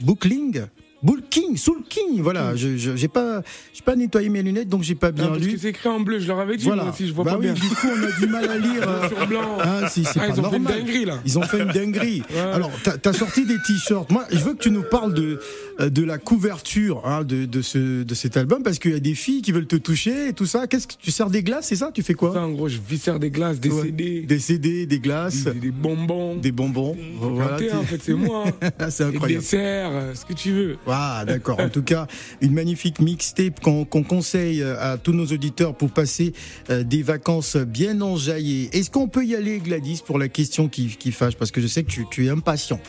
Bookling? 0.00 0.62
Bulking, 1.02 1.56
Soulking, 1.56 2.20
voilà, 2.20 2.56
je 2.56 2.76
je- 2.78 2.96
j'ai 2.96 3.06
pas 3.06 3.42
j'ai 3.72 3.82
pas 3.82 3.94
nettoyé 3.94 4.28
mes 4.30 4.42
lunettes 4.42 4.68
donc 4.68 4.82
j'ai 4.82 4.94
pas 4.96 5.12
bien 5.12 5.24
Non, 5.26 5.30
parce 5.34 5.42
lu. 5.42 5.52
que 5.52 5.58
c'est 5.58 5.68
écrit 5.68 5.88
en 5.90 6.00
bleu, 6.00 6.18
je 6.18 6.26
leur 6.26 6.40
avais 6.40 6.56
dit, 6.56 6.64
Voilà. 6.64 6.84
moi 6.84 6.92
aussi, 6.92 7.06
je 7.06 7.12
vois 7.12 7.22
Bah 7.22 7.32
pas 7.32 7.36
oui, 7.38 7.44
bien. 7.44 7.52
Du 7.52 7.60
coup, 7.60 7.86
on 7.86 8.02
a 8.02 8.18
du 8.18 8.26
mal 8.26 8.50
à 8.50 8.58
lire. 8.58 8.82
euh, 8.88 9.08
Sur 9.08 9.26
blanc. 9.28 9.58
hein, 9.62 9.86
si, 9.88 10.04
c'est 10.04 10.18
Ah, 10.18 10.26
pas 10.28 10.34
ils 10.34 10.40
ont 10.40 10.50
fait 10.50 10.56
une 10.56 10.64
dinguerie, 10.64 11.04
là. 11.04 11.20
Ils 11.24 11.38
ont 11.38 11.42
fait 11.42 11.60
une 11.60 11.68
dinguerie. 11.70 12.22
Ouais. 12.34 12.40
Alors, 12.40 12.70
t'as 12.82 13.10
as 13.10 13.12
sorti 13.12 13.44
des 13.44 13.56
t-shirts. 13.66 14.10
Moi, 14.10 14.24
je 14.32 14.38
veux 14.38 14.54
que 14.54 14.58
tu 14.58 14.70
nous 14.70 14.82
parles 14.82 15.12
de 15.14 15.38
de 15.78 16.02
la 16.02 16.18
couverture 16.18 17.02
hein, 17.06 17.22
de 17.24 17.44
de 17.44 17.62
ce 17.62 18.02
de 18.02 18.14
cet 18.14 18.36
album 18.36 18.62
parce 18.62 18.78
qu'il 18.78 18.92
y 18.92 18.94
a 18.94 19.00
des 19.00 19.14
filles 19.14 19.42
qui 19.42 19.52
veulent 19.52 19.66
te 19.66 19.76
toucher 19.76 20.28
et 20.28 20.32
tout 20.32 20.46
ça. 20.46 20.66
Qu'est-ce 20.66 20.86
que 20.86 20.94
tu 20.98 21.10
sers 21.10 21.28
des 21.30 21.42
glaces, 21.42 21.66
c'est 21.68 21.76
ça? 21.76 21.90
Tu 21.92 22.02
fais 22.02 22.14
quoi? 22.14 22.32
Ça, 22.32 22.42
en 22.42 22.50
gros, 22.50 22.68
je 22.68 22.78
viscère 22.78 23.18
des 23.18 23.30
glaces, 23.30 23.60
des 23.60 23.70
Ouais. 23.70 23.82
CD, 23.86 24.20
Des 24.22 24.38
CD, 24.38 24.86
des 24.86 24.98
glaces, 25.00 25.44
des, 25.44 25.52
des 25.52 25.70
bonbons. 25.70 26.36
des 26.36 26.52
bonbons. 26.52 26.96
Voilà, 27.20 27.56
en 27.78 27.82
fait, 27.82 28.00
c'est 28.02 28.14
moi. 28.14 28.44
c'est 28.90 29.04
Des 29.10 29.16
incroyable. 29.16 29.40
desserts, 29.42 29.90
euh, 29.92 30.14
ce 30.14 30.24
que 30.24 30.32
tu 30.32 30.52
veux. 30.52 30.76
Ah, 30.86 31.24
d'accord. 31.26 31.60
En 31.60 31.68
tout 31.68 31.82
cas, 31.82 32.06
une 32.40 32.52
magnifique 32.52 33.00
mixtape 33.00 33.60
qu'on 33.60 33.84
qu'on 33.84 34.02
conseille 34.02 34.62
euh, 34.62 34.76
à 34.80 34.96
tous 34.98 35.12
nos 35.12 35.26
auditeurs 35.26 35.74
pour 35.76 35.90
passer 35.90 36.32
euh, 36.70 36.82
des 36.84 37.02
vacances 37.02 37.56
bien 37.56 38.00
enjaillées. 38.00 38.70
Est-ce 38.72 38.90
qu'on 38.90 39.08
peut 39.08 39.24
y 39.26 39.34
aller, 39.34 39.58
Gladys, 39.58 40.00
pour 40.06 40.18
la 40.18 40.28
question 40.28 40.68
qui, 40.68 40.88
qui 40.88 41.12
fâche? 41.12 41.36
Parce 41.36 41.50
que 41.50 41.60
je 41.60 41.66
sais 41.66 41.84
que 41.84 41.90
tu, 41.90 42.04
tu 42.10 42.26
es 42.26 42.28
impatient. 42.30 42.80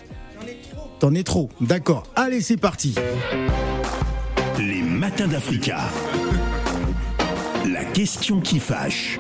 T'en 0.99 1.13
es 1.13 1.23
trop. 1.23 1.49
D'accord. 1.61 2.03
Allez, 2.15 2.41
c'est 2.41 2.57
parti. 2.57 2.95
Les 4.57 4.81
matins 4.81 5.27
d'Africa. 5.27 5.79
La 7.71 7.85
question 7.85 8.41
qui 8.41 8.59
fâche. 8.59 9.19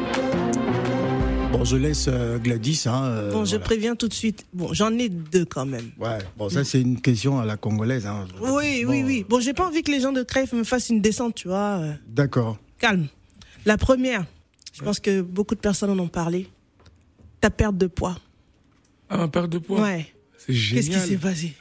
Bon, 1.51 1.63
je 1.63 1.75
laisse 1.77 2.07
euh, 2.09 2.39
Gladys. 2.39 2.83
Hein, 2.87 3.03
euh, 3.05 3.31
Bon, 3.31 3.45
je 3.45 3.51
voilà. 3.51 3.63
préviens 3.65 3.95
tout 3.95 4.07
de 4.07 4.13
suite. 4.13 4.45
Bon, 4.53 4.73
j'en 4.73 4.91
ai 4.97 5.07
deux 5.09 5.45
quand 5.45 5.65
même. 5.65 5.91
Ouais, 5.99 6.17
bon, 6.37 6.49
ça, 6.49 6.63
c'est 6.63 6.81
une 6.81 6.99
question 6.99 7.39
à 7.39 7.45
la 7.45 7.57
congolaise. 7.57 8.05
Hein. 8.07 8.25
Oui, 8.41 8.83
oui, 8.85 9.01
Bon, 9.01 9.07
oui. 9.07 9.25
Bon, 9.29 9.39
j'ai 9.39 9.53
pas 9.53 9.67
envie 9.67 9.83
que 9.83 9.91
les 9.91 9.99
gens 10.01 10.11
de 10.11 10.23
Crève 10.23 10.53
me 10.55 10.63
fassent 10.63 10.89
une 10.89 11.01
descente, 11.01 11.35
tu 11.35 11.47
vois. 11.47 11.77
euh, 11.79 11.93
D'accord. 12.07 12.57
Calme. 12.79 13.07
La 13.65 13.77
première, 13.77 14.25
je 14.73 14.81
pense 14.83 14.99
que 14.99 15.21
beaucoup 15.21 15.55
de 15.55 15.59
personnes 15.59 15.89
en 15.91 15.99
ont 15.99 16.07
parlé. 16.07 16.47
Ta 17.39 17.49
perte 17.49 17.77
de 17.77 17.87
poids. 17.87 18.17
Ah, 19.09 19.17
ma 19.17 19.27
perte 19.27 19.49
de 19.49 19.59
poids. 19.59 19.81
Ouais. 19.81 20.07
C'est 20.37 20.53
génial. 20.53 20.85
Qu'est-ce 20.85 20.97
qui 21.03 21.07
s'est 21.11 21.17
passé? 21.17 21.53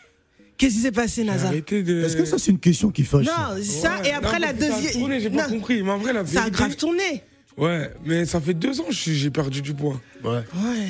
Qu'est-ce 0.58 0.74
qui 0.74 0.80
s'est 0.80 0.92
passé, 0.92 1.22
de. 1.24 2.04
Est-ce 2.04 2.16
que 2.16 2.24
ça, 2.24 2.38
c'est 2.38 2.50
une 2.50 2.58
question 2.58 2.90
qui 2.90 3.02
fâche 3.04 3.26
Non, 3.26 3.62
ça, 3.62 3.98
Ouais. 4.00 4.08
et 4.08 4.12
après 4.12 4.38
Non, 4.40 4.46
la 4.46 4.52
que 4.54 4.60
ça 4.60 4.66
a 4.66 4.76
deuxième. 4.76 4.92
tourné, 4.94 5.20
j'ai 5.20 5.30
pas 5.30 5.48
compris. 5.48 5.82
Mais 5.82 5.90
en 5.90 5.98
vrai, 5.98 6.12
la 6.12 6.24
Ça 6.24 6.38
a 6.40 6.42
vérité. 6.44 6.56
grave 6.56 6.76
tourné. 6.76 7.22
Ouais, 7.58 7.90
mais 8.04 8.26
ça 8.26 8.40
fait 8.40 8.52
deux 8.54 8.80
ans 8.80 8.84
que 8.84 8.92
j'ai 8.92 9.30
perdu 9.30 9.62
du 9.62 9.72
poids. 9.74 10.00
Ouais. 10.24 10.30
Ouais. 10.30 10.42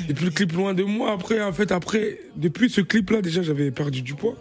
Depuis 0.07 0.25
le 0.25 0.31
clip 0.31 0.51
loin 0.51 0.73
de 0.73 0.83
moi, 0.83 1.13
après, 1.13 1.41
en 1.41 1.53
fait, 1.53 1.71
après, 1.71 2.19
depuis 2.35 2.69
ce 2.69 2.81
clip-là, 2.81 3.21
déjà, 3.21 3.41
j'avais 3.41 3.71
perdu 3.71 4.01
du 4.01 4.15
poids. 4.15 4.35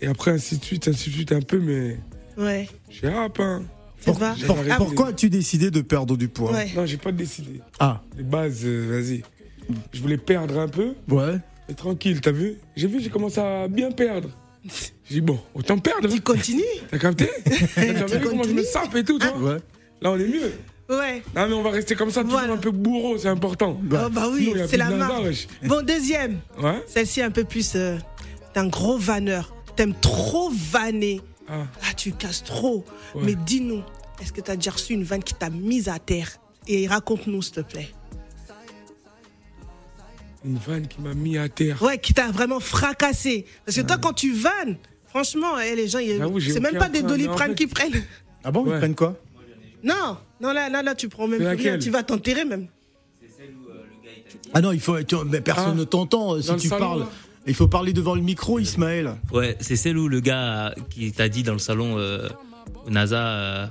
Et 0.00 0.06
après, 0.06 0.30
ainsi 0.32 0.58
de 0.58 0.64
suite, 0.64 0.88
ainsi 0.88 1.10
de 1.10 1.14
suite, 1.14 1.32
un 1.32 1.40
peu, 1.40 1.58
mais 1.60 1.98
Ouais. 2.36 2.68
j'ai 2.90 3.08
hâte, 3.08 3.38
hein. 3.38 3.62
Va 4.06 4.34
j'ai 4.34 4.46
Pour- 4.46 4.56
pourquoi 4.78 5.08
as-tu 5.08 5.28
décidé 5.28 5.70
de 5.70 5.82
perdre 5.82 6.16
du 6.16 6.28
poids 6.28 6.52
Ouais. 6.52 6.70
Non, 6.74 6.86
j'ai 6.86 6.96
pas 6.96 7.12
décidé. 7.12 7.60
Ah, 7.78 8.02
Les 8.16 8.22
bases, 8.24 8.62
euh, 8.64 8.88
vas-y. 8.90 9.22
Je 9.92 10.00
voulais 10.00 10.16
perdre 10.16 10.58
un 10.58 10.68
peu, 10.68 10.94
ouais. 11.10 11.36
Et 11.70 11.74
tranquille, 11.74 12.20
t'as 12.20 12.32
vu 12.32 12.56
J'ai 12.76 12.86
vu, 12.88 13.00
j'ai 13.00 13.10
commencé 13.10 13.40
à 13.40 13.68
bien 13.68 13.90
perdre. 13.90 14.28
J'ai 15.08 15.14
dit, 15.16 15.20
bon, 15.20 15.38
autant 15.54 15.78
perdre. 15.78 16.08
Tu 16.08 16.20
continues 16.20 16.62
T'as 16.90 16.98
capté 16.98 17.28
T'as 17.74 18.06
vu 18.06 18.20
comment 18.22 18.42
je 18.42 18.50
me 18.52 18.62
sape 18.62 18.94
et 18.96 19.04
tout, 19.04 19.18
tu 19.18 19.26
vois 19.38 19.54
Ouais. 19.54 19.58
Là, 20.02 20.12
on 20.12 20.18
est 20.18 20.26
mieux. 20.28 20.52
Ouais. 20.88 21.22
Non, 21.36 21.46
mais 21.46 21.54
on 21.54 21.62
va 21.62 21.70
rester 21.70 21.94
comme 21.94 22.10
ça, 22.10 22.22
toujours 22.22 22.38
Voilà. 22.40 22.54
un 22.54 22.58
peu 22.58 22.70
bourreau, 22.70 23.16
c'est 23.16 23.28
important. 23.28 23.80
oh, 23.80 24.08
bah 24.10 24.28
oui, 24.30 24.52
c'est 24.68 24.76
la 24.76 24.90
marque. 24.90 25.46
Bon, 25.64 25.84
deuxième. 25.84 26.38
Ouais 26.60 26.82
Celle-ci 26.86 27.22
un 27.22 27.30
peu 27.30 27.44
plus. 27.44 27.72
euh, 27.76 27.96
T'es 28.52 28.60
un 28.60 28.66
gros 28.66 28.98
vanneur. 28.98 29.54
T'aimes 29.76 29.94
trop 30.00 30.50
vanner. 30.50 31.20
Ah. 31.48 31.66
Ah, 31.82 31.94
tu 31.96 32.12
casses 32.12 32.42
trop. 32.44 32.84
Ouais. 33.14 33.22
Mais 33.24 33.34
dis-nous, 33.34 33.82
est-ce 34.20 34.32
que 34.32 34.40
t'as 34.40 34.56
déjà 34.56 34.72
reçu 34.72 34.92
une 34.94 35.04
vanne 35.04 35.22
qui 35.22 35.34
t'a 35.34 35.48
mise 35.50 35.88
à 35.88 35.98
terre? 35.98 36.38
Et 36.66 36.86
raconte-nous, 36.86 37.40
s'il 37.42 37.54
te 37.54 37.60
plaît. 37.60 37.88
Une 40.44 40.56
vanne 40.56 40.86
qui 40.88 41.00
m'a 41.02 41.12
mis 41.14 41.36
à 41.36 41.48
terre. 41.48 41.82
Ouais, 41.82 41.98
qui 41.98 42.14
t'a 42.14 42.30
vraiment 42.30 42.60
fracassé. 42.60 43.44
Parce 43.66 43.76
que 43.76 43.82
toi, 43.82 43.98
quand 43.98 44.14
tu 44.14 44.32
vannes, 44.32 44.78
franchement, 45.06 45.58
eh, 45.58 45.74
les 45.76 45.86
gens, 45.88 45.98
c'est 46.40 46.60
même 46.60 46.78
pas 46.78 46.88
des 46.88 47.00
mais 47.00 47.04
en 47.04 47.08
doliprane 47.08 47.50
fait- 47.50 47.54
qui 47.56 47.66
prennent. 47.66 48.02
Ah 48.44 48.50
bon, 48.50 48.64
ils 48.66 48.78
prennent 48.78 48.94
quoi? 48.94 49.16
Non, 49.84 50.16
non, 50.40 50.52
là, 50.52 50.68
là, 50.70 50.82
là, 50.82 50.94
tu 50.94 51.08
prends 51.08 51.26
même 51.28 51.42
rien. 51.46 51.78
Tu 51.78 51.90
vas 51.90 52.02
t'enterrer 52.02 52.44
même. 52.44 52.68
Ah 54.52 54.60
non, 54.60 54.72
il 54.72 54.80
faut. 54.80 55.00
tu- 55.02 55.14
mais 55.26 55.40
personne 55.40 55.72
Ah. 55.72 55.80
ne 55.80 55.84
t'entend 55.84 56.34
euh, 56.34 56.42
si 56.42 56.50
le 56.52 56.58
tu 56.58 56.68
salon, 56.68 56.86
parles. 56.86 57.00
là? 57.00 57.08
Il 57.46 57.54
faut 57.54 57.68
parler 57.68 57.92
devant 57.92 58.14
le 58.14 58.20
micro, 58.20 58.58
Ismaël. 58.58 59.14
Ouais, 59.32 59.56
c'est 59.60 59.76
celle 59.76 59.96
où 59.96 60.08
le 60.08 60.20
gars 60.20 60.74
qui 60.90 61.12
t'a 61.12 61.28
dit 61.28 61.42
dans 61.42 61.52
le 61.52 61.58
salon 61.58 61.98
euh, 61.98 62.28
au 62.86 62.90
NASA, 62.90 63.26
euh, 63.28 63.66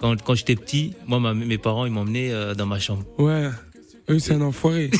quand, 0.00 0.20
quand 0.22 0.34
j'étais 0.34 0.56
petit, 0.56 0.94
moi, 1.06 1.20
ma- 1.20 1.34
mes 1.34 1.58
parents, 1.58 1.86
ils 1.86 1.92
m'emmenaient 1.92 2.32
euh, 2.32 2.54
dans 2.54 2.66
ma 2.66 2.78
chambre. 2.80 3.04
Ouais. 3.18 3.48
Eux, 4.10 4.18
c'est 4.18 4.34
un 4.34 4.40
enfoiré. 4.42 4.90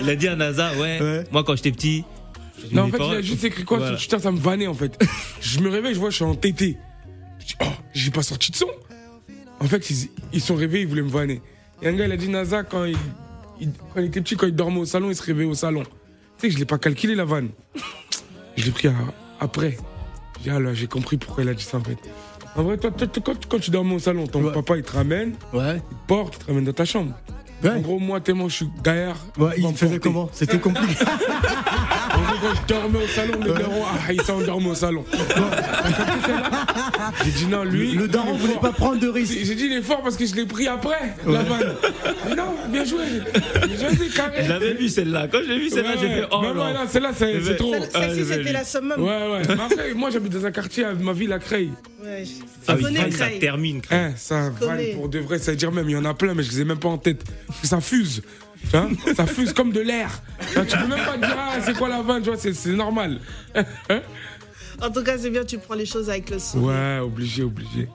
Il 0.00 0.08
a 0.10 0.16
dit 0.16 0.28
à 0.28 0.36
NASA, 0.36 0.72
ouais, 0.74 1.00
Ouais. 1.00 1.24
moi, 1.30 1.44
quand 1.44 1.54
j'étais 1.56 1.70
petit. 1.72 2.04
non, 2.72 2.82
en 2.82 2.88
fait, 2.88 2.96
il 2.98 3.14
a 3.14 3.22
juste 3.22 3.44
écrit 3.44 3.64
quoi 3.64 3.78
Voilà. 3.78 3.96
sur 3.96 4.08
Twitter, 4.08 4.22
ça 4.22 4.30
me 4.32 4.38
vannait 4.38 4.66
en 4.66 4.74
fait. 4.74 4.98
je 5.40 5.60
me 5.60 5.68
réveille, 5.70 5.94
je 5.94 6.00
vois, 6.00 6.10
je 6.10 6.16
suis 6.16 6.24
en 6.24 6.34
tété. 6.34 6.76
Je 7.40 7.46
dis, 7.46 7.54
oh, 7.62 7.66
j'ai 7.92 8.10
pas 8.10 8.22
sorti 8.22 8.50
de 8.50 8.56
son. 8.56 8.66
En 9.60 9.66
fait, 9.66 9.90
ils, 9.90 10.08
ils 10.32 10.40
sont 10.40 10.56
réveillés, 10.56 10.82
ils 10.84 10.88
voulaient 10.88 11.02
me 11.02 11.08
vanner. 11.10 11.40
Et 11.82 11.88
un 11.88 11.92
gars, 11.92 12.06
il 12.06 12.12
a 12.12 12.16
dit, 12.16 12.28
NASA, 12.28 12.62
quand 12.64 12.84
il, 12.84 12.96
il- 13.60 13.70
quand 13.94 14.00
il 14.00 14.06
était 14.06 14.20
petit, 14.20 14.36
quand 14.36 14.46
il 14.46 14.54
dormait 14.54 14.80
au 14.80 14.84
salon, 14.84 15.08
il 15.10 15.16
se 15.16 15.22
réveillait 15.22 15.50
au 15.50 15.54
salon. 15.54 15.82
Tu 16.38 16.48
sais, 16.48 16.50
je 16.50 16.58
l'ai 16.58 16.64
pas 16.64 16.78
calculé 16.78 17.14
la 17.14 17.24
vanne. 17.24 17.50
Je 18.56 18.64
l'ai 18.64 18.70
pris 18.72 18.88
à- 18.88 18.94
après. 19.40 19.76
J'ai 20.44 20.50
ah 20.50 20.58
là, 20.58 20.74
j'ai 20.74 20.88
compris 20.88 21.16
pourquoi 21.16 21.44
il 21.44 21.48
a 21.48 21.54
dit 21.54 21.62
ça 21.62 21.78
en 21.78 21.84
fait. 21.84 21.96
En 22.54 22.62
vrai, 22.64 22.76
toi, 22.76 22.90
toi, 22.90 23.06
toi, 23.06 23.22
quand, 23.24 23.46
quand 23.48 23.58
tu 23.58 23.70
dormais 23.70 23.94
au 23.94 23.98
salon, 23.98 24.26
ton 24.26 24.42
Ouais. 24.44 24.52
papa, 24.52 24.76
il 24.76 24.82
te 24.82 24.92
ramène, 24.92 25.34
Ouais. 25.54 25.76
il 25.76 25.80
te 25.96 26.06
porte, 26.06 26.34
il 26.36 26.38
te 26.40 26.46
ramène 26.46 26.64
dans 26.64 26.72
ta 26.72 26.84
chambre. 26.84 27.12
En 27.64 27.78
gros, 27.80 27.98
moi, 27.98 28.20
tellement 28.20 28.48
je 28.48 28.56
suis 28.56 28.68
gaillard. 28.82 29.16
Ouais, 29.38 29.54
il 29.58 29.74
faisait 29.76 29.98
comment? 29.98 30.28
C'était 30.32 30.58
compliqué. 30.58 31.04
En 32.14 32.20
gros, 32.20 32.34
quand 32.42 32.54
je 32.54 32.74
dormais 32.74 32.98
au 33.04 33.08
salon, 33.08 33.38
le 33.42 33.54
daron, 33.54 33.82
ah, 33.86 34.12
il 34.12 34.20
s'endormait 34.20 34.68
au 34.68 34.74
salon. 34.74 35.02
J'ai 37.24 37.30
dit 37.30 37.46
non, 37.46 37.64
lui. 37.64 37.92
Le 37.92 38.06
daron 38.08 38.34
voulait 38.34 38.58
pas 38.60 38.72
prendre 38.72 39.00
de 39.00 39.08
risque. 39.08 39.38
J'ai 39.42 39.54
dit, 39.54 39.64
il 39.66 39.72
est 39.72 39.82
fort 39.82 40.02
parce 40.02 40.16
que 40.16 40.26
je 40.26 40.34
l'ai 40.34 40.44
pris 40.46 40.66
après, 40.68 41.14
la 41.26 41.42
vanne. 41.42 41.74
Mais 42.28 42.34
non, 42.34 42.54
bien 42.68 42.84
joué. 42.84 43.04
Je 43.66 44.48
l'avais 44.48 44.74
vu 44.74 44.88
celle-là. 44.88 45.28
Quand 45.30 45.38
j'ai 45.46 45.58
vu 45.58 45.70
celle-là, 45.70 45.90
Ouais, 45.92 45.96
j'ai 46.00 46.06
ouais. 46.06 46.14
fait 46.22 46.26
oh 46.30 46.42
Non, 46.42 46.54
non, 46.54 46.64
non. 46.64 46.74
non, 46.74 46.80
celle-là, 46.88 47.10
c'est 47.16 47.56
trop. 47.56 47.72
Celle- 47.74 47.90
Celle-ci, 47.92 48.24
c'était 48.26 48.52
la 48.52 48.64
summum. 48.64 49.00
Ouais, 49.00 49.06
ouais. 49.32 49.50
Après, 49.50 49.94
moi, 49.94 50.10
j'habite 50.10 50.32
dans 50.32 50.44
un 50.46 50.50
quartier, 50.52 50.84
ma 51.00 51.12
ville, 51.12 51.32
à 51.32 51.38
Creil. 51.38 51.70
Ouais. 52.02 52.24
Ah 52.68 52.72
Je 52.72 52.76
oui, 52.76 52.82
connais 52.94 53.10
ça 53.12 53.26
termine. 53.40 53.80
Hein, 53.90 54.10
ça 54.16 54.50
pour 54.96 55.08
de 55.08 55.18
vrai, 55.20 55.38
c'est-à-dire 55.38 55.70
même, 55.72 55.88
il 55.88 55.92
y 55.92 55.96
en 55.96 56.04
a 56.04 56.14
plein, 56.14 56.34
mais 56.34 56.42
je 56.42 56.50
les 56.50 56.60
ai 56.60 56.64
même 56.64 56.78
pas 56.78 56.88
en 56.88 56.98
tête. 56.98 57.22
Ça 57.62 57.80
fuse. 57.80 58.22
Ça 58.70 59.26
fuse 59.26 59.52
comme 59.52 59.72
de 59.72 59.80
l'air. 59.80 60.22
Tu 60.48 60.54
vois, 60.54 60.64
Tu 60.64 60.76
peux 60.76 60.86
même 60.86 61.04
pas 61.04 61.16
dire, 61.16 61.36
ah, 61.36 61.54
c'est 61.64 61.76
quoi 61.76 61.88
la 61.88 62.02
vanne, 62.02 62.22
tu 62.22 62.28
vois, 62.28 62.38
c'est 62.38 62.52
c'est 62.54 62.72
normal. 62.72 63.20
En 64.80 64.90
tout 64.90 65.02
cas, 65.02 65.16
c'est 65.18 65.30
bien, 65.30 65.44
tu 65.44 65.58
prends 65.58 65.74
les 65.74 65.86
choses 65.86 66.10
avec 66.10 66.30
le 66.30 66.38
sourire. 66.38 66.68
Ouais, 66.68 66.98
obligé, 66.98 67.42
obligé. 67.42 67.88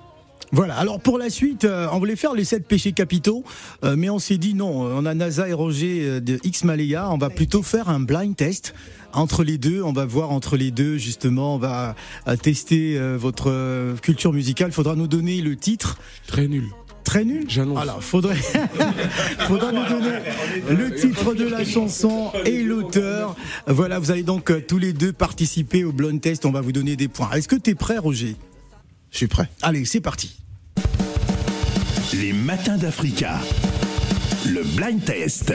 Voilà, 0.53 0.75
alors 0.77 1.01
pour 1.01 1.17
la 1.17 1.29
suite, 1.29 1.65
euh, 1.65 1.87
on 1.91 1.99
voulait 1.99 2.15
faire 2.15 2.33
les 2.33 2.45
7 2.45 2.65
péchés 2.65 2.93
capitaux, 2.93 3.43
euh, 3.83 3.95
mais 3.97 4.09
on 4.09 4.17
s'est 4.17 4.37
dit 4.37 4.53
non, 4.53 4.69
on 4.69 5.05
a 5.05 5.13
NASA 5.13 5.49
et 5.49 5.53
Roger 5.53 6.03
euh, 6.03 6.19
de 6.21 6.39
X 6.43 6.63
Malaya, 6.63 7.09
on 7.11 7.17
va 7.17 7.29
plutôt 7.29 7.63
faire 7.63 7.89
un 7.89 7.99
blind 7.99 8.33
test 8.33 8.73
entre 9.11 9.43
les 9.43 9.57
deux, 9.57 9.81
on 9.81 9.91
va 9.91 10.05
voir 10.05 10.31
entre 10.31 10.55
les 10.55 10.71
deux 10.71 10.97
justement, 10.97 11.55
on 11.55 11.57
va 11.57 11.95
tester 12.41 12.97
euh, 12.97 13.17
votre 13.17 13.95
culture 14.01 14.31
musicale, 14.31 14.69
il 14.69 14.73
faudra 14.73 14.95
nous 14.95 15.07
donner 15.07 15.41
le 15.41 15.57
titre. 15.57 15.97
Très 16.27 16.47
nul. 16.47 16.69
Très 17.07 17.23
nul 17.23 17.45
J'annonce. 17.47 17.79
Alors, 17.79 18.03
faudrait, 18.03 18.35
faudra 19.47 19.71
nous 19.71 19.85
donner 19.87 20.19
le 20.69 20.93
titre 20.93 21.33
de 21.33 21.45
la 21.45 21.63
chanson 21.63 22.33
et 22.43 22.63
l'auteur. 22.63 23.33
Voilà, 23.65 23.97
vous 23.97 24.11
allez 24.11 24.23
donc 24.23 24.51
euh, 24.51 24.59
tous 24.59 24.77
les 24.77 24.91
deux 24.91 25.13
participer 25.13 25.85
au 25.85 25.93
blind 25.93 26.19
test, 26.19 26.45
on 26.45 26.51
va 26.51 26.59
vous 26.59 26.73
donner 26.73 26.97
des 26.97 27.07
points. 27.07 27.31
Est-ce 27.31 27.47
que 27.47 27.55
tu 27.55 27.69
es 27.69 27.75
prêt 27.75 27.97
Roger? 27.97 28.35
Je 29.11 29.19
suis 29.19 29.27
prêt. 29.27 29.47
Allez, 29.61 29.85
c'est 29.85 30.01
parti. 30.01 30.37
Les 32.13 32.33
matins 32.33 32.75
d'Africa. 32.75 33.39
Le 34.45 34.63
blind 34.75 35.01
test. 35.05 35.53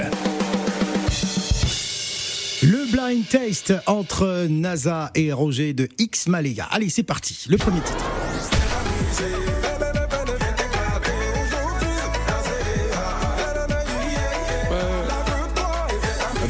Le 2.62 2.90
blind 2.90 3.28
test 3.28 3.74
entre 3.86 4.46
NASA 4.48 5.10
et 5.14 5.34
Roger 5.34 5.74
de 5.74 5.86
X 5.98 6.28
Malaya. 6.28 6.66
Allez, 6.70 6.88
c'est 6.88 7.02
parti. 7.02 7.44
Le 7.50 7.58
premier 7.58 7.80
titre. 7.80 8.21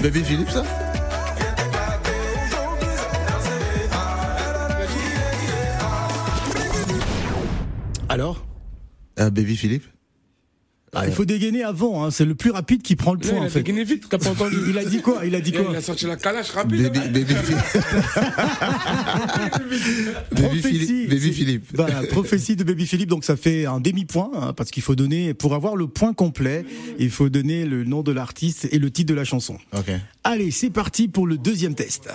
Baby 0.02 0.24
Philippe, 0.24 0.50
ça 0.50 0.64
Alors? 8.08 8.44
Euh, 9.20 9.30
Baby 9.30 9.56
Philippe? 9.56 9.84
Ah, 10.94 11.06
Il 11.06 11.12
faut 11.14 11.24
dégainer 11.24 11.62
avant, 11.64 12.04
hein, 12.04 12.10
c'est 12.10 12.26
le 12.26 12.34
plus 12.34 12.50
rapide 12.50 12.82
qui 12.82 12.96
prend 12.96 13.14
le 13.14 13.18
point 13.18 13.30
il 13.32 13.38
en 13.38 13.44
a 13.44 13.48
fait. 13.48 13.60
dégainé 13.60 13.82
vite, 13.82 14.04
t'as 14.10 14.18
pas 14.18 14.28
entendu. 14.28 14.56
Il 14.68 14.76
a 14.76 14.84
dit 14.84 15.00
quoi? 15.00 15.24
Il 15.24 15.34
a 15.34 15.40
dit 15.40 15.50
quoi? 15.50 15.64
il 15.70 15.76
a 15.76 15.80
sorti 15.80 16.04
la 16.04 16.16
calache 16.16 16.50
rapide. 16.50 16.82
Baby, 16.82 16.98
hein. 16.98 17.10
baby, 17.10 17.34
Philippe. 17.34 17.64
Baby 20.32 20.62
Philippe. 20.62 21.08
Baby 21.08 21.32
Philippe. 21.32 21.64
Voilà, 21.72 22.02
prophétie 22.02 22.56
de 22.56 22.64
Baby 22.64 22.86
Philippe, 22.86 23.08
donc 23.08 23.24
ça 23.24 23.36
fait 23.36 23.64
un 23.64 23.80
demi-point, 23.80 24.30
hein, 24.34 24.52
parce 24.52 24.70
qu'il 24.70 24.82
faut 24.82 24.94
donner, 24.94 25.32
pour 25.32 25.54
avoir 25.54 25.76
le 25.76 25.86
point 25.86 26.12
complet, 26.12 26.66
il 26.98 27.10
faut 27.10 27.30
donner 27.30 27.64
le 27.64 27.84
nom 27.84 28.02
de 28.02 28.12
l'artiste 28.12 28.68
et 28.70 28.78
le 28.78 28.90
titre 28.90 29.08
de 29.08 29.14
la 29.14 29.24
chanson. 29.24 29.56
Ok. 29.74 29.90
Allez, 30.24 30.50
c'est 30.50 30.68
parti 30.68 31.08
pour 31.08 31.26
le 31.26 31.38
deuxième 31.38 31.74
test. 31.74 32.10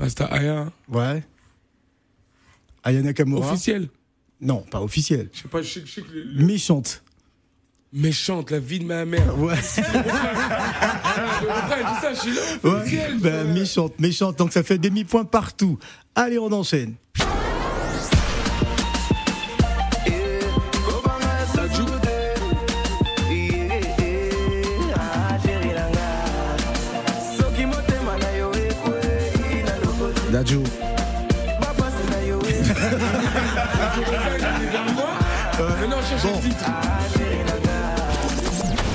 Alors, 0.00 0.06
Basta 0.08 0.24
Aya. 0.26 0.72
ouais. 0.88 1.22
Aya 2.82 3.02
Nakamura. 3.02 3.52
Officiel. 3.52 3.88
Non, 4.40 4.62
pas 4.62 4.80
officiel. 4.80 5.28
Je 5.34 5.42
sais 5.42 5.48
pas, 5.48 5.60
je 5.60 5.68
sais, 5.68 5.82
je 5.84 5.92
sais 5.92 6.00
que 6.02 6.10
le- 6.12 6.46
Méchante. 6.46 7.02
méchante, 7.92 8.50
la 8.50 8.58
vie 8.58 8.78
de 8.78 8.84
ma 8.86 9.04
mère. 9.04 9.38
Ouais. 9.38 9.56
Ça, 9.60 9.82
je 12.14 12.20
suis 12.20 12.32
là. 12.34 12.40
Ouais, 12.64 12.70
Officiel. 12.80 13.18
ben, 13.18 13.52
méchante, 13.52 13.98
méchante, 14.00 14.38
donc 14.38 14.52
ça 14.52 14.62
fait 14.62 14.78
demi-point 14.78 15.24
partout. 15.24 15.78
Allez, 16.14 16.38
on 16.38 16.50
enchaîne. 16.52 16.94
Cherche 36.08 36.22
Bon. 36.22 36.32
le 36.34 36.40
titre. 36.42 36.64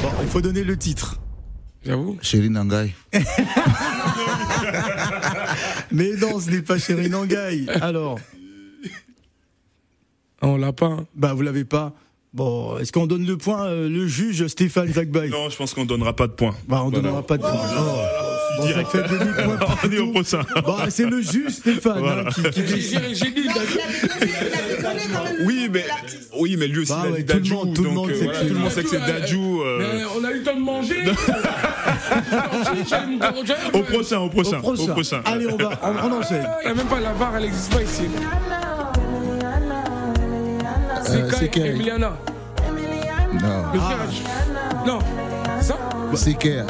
Bon, 0.01 0.09
il 0.21 0.27
faut 0.27 0.41
donner 0.41 0.63
le 0.63 0.77
titre. 0.77 1.19
J'avoue. 1.85 2.17
Chérie 2.21 2.49
Nangai. 2.49 2.93
Mais 5.91 6.11
non, 6.17 6.39
ce 6.39 6.49
n'est 6.49 6.61
pas 6.61 6.77
Chéri 6.77 7.09
Nangai. 7.09 7.65
Alors, 7.81 8.19
Ah, 10.41 10.47
on 10.47 10.57
l'a 10.57 10.73
pas. 10.73 10.87
hein. 10.87 11.05
bah 11.15 11.33
vous 11.33 11.41
l'avez 11.41 11.63
pas. 11.65 11.93
Bon, 12.33 12.77
est-ce 12.79 12.91
qu'on 12.91 13.07
donne 13.07 13.25
le 13.25 13.37
point 13.37 13.65
euh, 13.67 13.87
le 13.87 14.07
juge 14.07 14.45
Stéphane 14.47 14.91
Zagbay 14.91 15.29
Non, 15.29 15.49
je 15.49 15.55
pense 15.55 15.73
qu'on 15.73 15.85
donnera 15.85 16.13
pas 16.15 16.27
de 16.27 16.33
points. 16.33 16.53
Bah 16.67 16.81
on 16.83 16.89
donnera 16.89 17.23
pas 17.25 17.37
de 17.37 17.43
point. 17.43 17.53
Oh. 17.79 18.34
Bon, 18.57 18.67
ça 18.67 18.85
fait 18.85 19.03
demi-point 19.09 19.57
On 19.83 19.91
est 19.91 19.99
au 19.99 20.07
partout. 20.07 20.11
prochain. 20.11 20.41
Bah, 20.65 20.85
c'est 20.89 21.05
le 21.05 21.21
juge 21.21 21.51
Stéphane 21.51 22.03
hein, 22.05 22.23
qui, 22.33 22.41
qui 22.51 22.61
dit. 22.63 22.97
Oui, 25.45 25.69
mais 25.71 25.85
oui, 26.39 26.55
mais 26.57 26.67
lui 26.67 26.79
aussi 26.79 26.91
Bah 26.91 27.03
il 27.05 27.07
a 27.07 27.11
ouais, 27.11 27.23
dit 27.23 27.25
tout 27.25 27.33
le 27.33 27.39
Dadju, 27.39 27.53
monde- 27.53 27.73
tout 27.75 27.83
le 27.83 27.89
donc, 27.89 27.97
monde 27.97 28.09
euh, 28.11 28.19
sait 28.19 28.23
voilà, 28.25 28.39
que 28.39 28.45
tout 28.47 28.53
le 28.53 28.59
monde 28.59 28.69
c'est 28.69 28.75
sait 28.75 28.83
que 28.83 28.89
c'est 28.89 28.99
Dadju, 29.11 29.37
euh, 29.37 29.77
Mais 29.79 30.03
on 30.19 30.23
a 30.23 30.31
eu 30.31 30.37
le 30.37 30.43
temps 30.43 30.55
de 30.55 30.61
manger. 30.61 30.95
Au 33.73 33.81
prochain, 33.83 34.19
au 34.19 34.29
prochain, 34.29 34.59
Au 34.63 34.87
prochain. 34.87 35.21
Allez, 35.25 35.47
on 35.47 35.57
va, 35.57 35.69
on, 35.83 36.09
on 36.09 36.19
enchaîne. 36.19 36.47
Il 36.63 36.67
n'y 36.67 36.71
a 36.71 36.75
même 36.75 36.87
pas 36.87 36.99
la 36.99 37.13
barre, 37.13 37.33
elle 37.37 37.43
n'existe 37.43 37.73
pas 37.73 37.81
ici. 37.81 38.03
Euh, 41.09 41.29
C'est 41.39 41.49
Kai. 41.49 41.65
Emiliana. 41.67 42.17
Non. 43.33 43.63
Le 43.73 43.79
frère. 43.79 43.97
Non, 44.85 44.99
ça 45.61 45.77
C'est 46.15 46.33
Kea. 46.35 46.63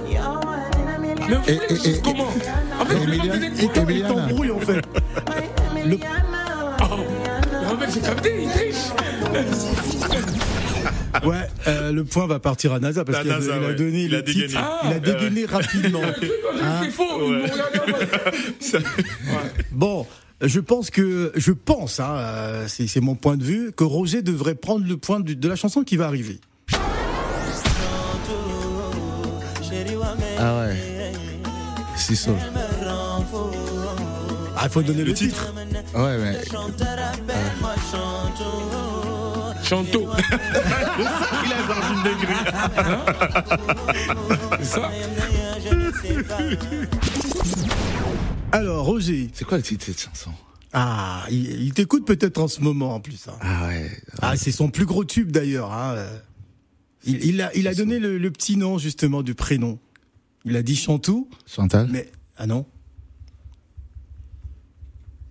Mais 1.27 1.35
Et- 1.47 1.57
frère, 1.57 1.71
et- 1.71 1.75
je- 1.95 2.01
comment 2.01 2.27
En 2.27 2.85
fait, 2.85 2.93
je 2.93 2.99
vais 2.99 3.17
pas 3.17 3.23
Emiliana- 3.25 3.33
donner 3.33 3.49
de 3.49 3.91
Il 3.91 4.03
t'embrouille 4.03 4.51
en 4.51 4.59
fait. 4.59 4.81
Le- 5.85 5.97
Oh. 6.81 7.73
En 7.73 7.77
fait, 7.79 7.91
j'ai 7.93 7.99
capté, 8.01 8.43
il 8.43 8.49
triche. 8.49 8.75
Ouais, 11.23 11.35
euh, 11.67 11.91
le 11.91 12.03
point 12.03 12.27
va 12.27 12.39
partir 12.39 12.73
à 12.73 12.79
NASA 12.79 13.03
parce 13.05 13.21
qu'il 13.21 13.31
a, 13.31 13.35
a 13.35 13.39
ouais. 13.39 13.75
donné 13.75 14.03
Il 14.03 14.11
le 14.11 14.17
a 14.17 14.21
dégainé. 14.21 14.53
Ah, 14.57 14.81
il 14.85 14.91
a 14.93 14.99
dégainé 14.99 15.45
rapidement. 15.45 16.01
Hein 16.03 16.81
C'est 16.83 16.91
faux. 16.91 17.19
mode- 17.29 17.51
Bon, 19.71 20.05
je 20.41 20.59
pense 20.59 20.89
que, 20.91 21.31
je 21.35 21.51
pense, 21.51 21.99
hein, 21.99 22.15
euh, 22.17 22.65
c'est 22.67 23.01
mon 23.01 23.15
point 23.15 23.37
de 23.37 23.43
vue, 23.43 23.71
que 23.75 23.83
Roger 23.83 24.21
devrait 24.21 24.55
prendre 24.55 24.85
le 24.87 24.97
point 24.97 25.19
du- 25.19 25.35
de 25.35 25.47
la 25.47 25.55
chanson 25.55 25.83
qui 25.83 25.97
va 25.97 26.05
arriver. 26.07 26.39
Ah 30.37 30.57
ouais. 30.59 30.94
Ah, 34.57 34.61
il 34.65 34.69
faut 34.69 34.81
donner 34.83 35.03
le, 35.03 35.13
titre. 35.13 35.53
Ouais, 35.93 36.17
mais. 36.17 36.41
Chanto. 39.63 40.07
Il 41.45 41.53
a 41.53 41.67
sorti 41.67 41.93
une 41.93 42.03
dinguerie. 42.03 42.45
C'est 44.59 44.65
ça 44.65 44.91
Alors, 48.51 48.85
Roger, 48.85 49.29
C'est 49.33 49.45
quoi 49.45 49.57
le 49.57 49.63
titre 49.63 49.85
de 49.87 49.91
cette 49.91 50.01
chanson? 50.01 50.31
Ah, 50.71 51.23
il, 51.31 51.63
il 51.63 51.73
t'écoute 51.73 52.05
peut-être 52.05 52.37
en 52.37 52.47
ce 52.47 52.61
moment 52.61 52.95
en 52.95 52.99
plus. 52.99 53.27
hein. 53.27 53.33
Ah 53.41 53.67
ouais. 53.67 53.89
Ah, 54.21 54.35
c'est 54.37 54.51
son 54.51 54.69
plus 54.69 54.85
gros 54.85 55.03
tube 55.05 55.31
d'ailleurs. 55.31 55.71
hein. 55.73 55.95
Il, 57.05 57.23
il 57.25 57.41
a, 57.41 57.49
il 57.55 57.67
a 57.67 57.73
donné 57.73 57.97
le, 57.99 58.17
le 58.17 58.31
petit 58.31 58.57
nom 58.57 58.77
justement 58.77 59.23
du 59.23 59.35
prénom. 59.35 59.79
Il 60.45 60.55
a 60.55 60.61
dit 60.61 60.75
Chantou. 60.75 61.29
Chantal. 61.45 61.87
Mais 61.91 62.09
ah 62.37 62.47
non. 62.47 62.65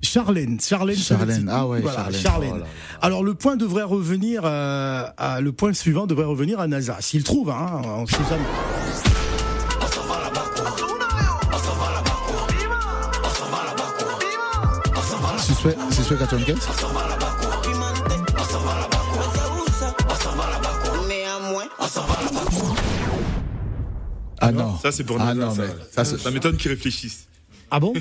Charlène, 0.02 0.60
Charlène, 0.60 0.96
Charlène, 0.96 1.48
ah 1.50 1.66
ouais, 1.66 1.80
voilà, 1.80 2.12
Charlène. 2.12 2.62
Alors 3.00 3.24
le 3.24 3.34
point 3.34 3.56
devrait 3.56 3.82
revenir 3.82 4.42
euh, 4.44 5.06
à 5.16 5.40
le 5.40 5.52
point 5.52 5.72
suivant 5.72 6.06
devrait 6.06 6.26
revenir 6.26 6.60
à 6.60 6.68
NASA 6.68 6.98
s'il 7.00 7.24
trouve, 7.24 7.50
hein, 7.50 7.82
on 7.84 8.06
sait 8.06 8.18
jamais. 8.28 8.44
Suspect, 15.38 15.76
suspect 15.90 16.16
95. 16.16 17.13
Ah 24.46 24.52
non. 24.52 24.78
Ça, 24.78 24.92
c'est 24.92 25.04
pour 25.04 25.20
Ah 25.20 25.34
non, 25.34 25.54
ça. 25.54 25.62
mais 25.96 26.04
ça, 26.04 26.30
m'étonne 26.30 26.56
qu'ils 26.56 26.70
réfléchissent. 26.70 27.26
Ah 27.70 27.80
bon 27.80 27.92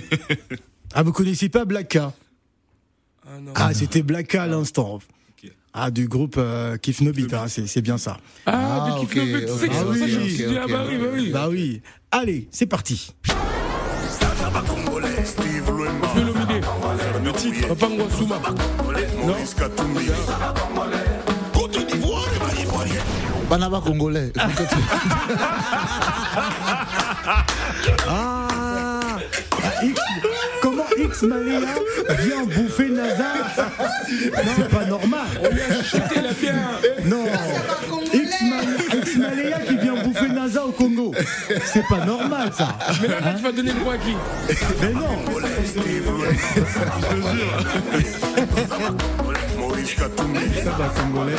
Ah, 0.93 1.03
vous 1.03 1.11
connaissiez 1.11 1.49
pas 1.49 1.65
Blacka? 1.65 2.13
Ah 3.25 3.39
non. 3.41 3.51
Ah, 3.55 3.73
c'était 3.73 4.01
Blacka 4.03 4.43
à 4.43 4.47
l'instant. 4.47 4.99
Ah, 5.73 5.89
du 5.89 6.07
groupe 6.07 6.35
euh, 6.37 6.77
Kif 6.77 7.01
No 7.01 7.11
Beat, 7.11 7.33
hein, 7.33 7.45
c'est 7.47 7.65
c'est 7.65 7.81
bien 7.81 7.97
ça. 7.97 8.17
Ah, 8.45 8.85
Ah, 8.85 8.99
du 8.99 9.15
le 9.15 9.21
ok, 9.23 9.49
c'est 9.59 9.67
que 9.69 9.73
c'est 9.73 9.83
pour 9.83 9.95
ça 9.95 10.05
que 10.05 10.07
je 10.07 10.57
ah 10.57 10.67
bah 10.67 10.85
oui, 10.87 10.97
bah 10.97 11.07
oui. 11.13 11.29
Bah 11.31 11.47
oui. 11.49 11.81
Allez, 12.11 12.47
c'est 12.51 12.67
parti. 12.67 13.11
Le 17.23 17.31
titre. 17.33 17.67
Papa 17.69 17.87
Ngwasuma. 17.87 18.39
Panama 23.49 23.81
congolais. 23.81 24.31
Ah, 24.39 24.47
Ah, 28.07 29.19
X, 29.83 29.99
Comment 30.61 30.83
X 30.97 31.21
Malaya 31.23 31.59
vient 32.21 32.43
bouffer 32.45 32.89
NASA 32.89 33.33
Non, 34.35 34.51
c'est 34.55 34.69
pas 34.69 34.85
normal. 34.85 35.27
Chuté 35.83 36.21
la 36.21 36.33
pierre. 36.33 36.79
Non. 37.05 37.25
X, 38.13 38.41
Mal- 38.41 38.99
X 39.01 39.15
Malaya 39.17 39.59
qui 39.67 39.77
vient 39.77 39.95
bouffer 40.03 40.29
NASA 40.29 40.65
au 40.65 40.71
Congo. 40.71 41.13
C'est 41.65 41.85
pas 41.87 42.05
normal 42.05 42.51
ça. 42.57 42.69
Mais 43.01 43.07
là, 43.07 43.19
là, 43.19 43.33
tu 43.35 43.43
vas 43.43 43.51
donner 43.51 43.71
le 43.73 43.79
droit 43.79 43.93
à 43.93 43.97
qui? 43.97 44.15
Mais 44.81 44.93
non. 44.93 45.17
Ça 50.63 50.71
va, 50.71 50.85
Congolais. 50.89 51.35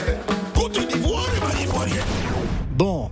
Bon. 2.76 3.11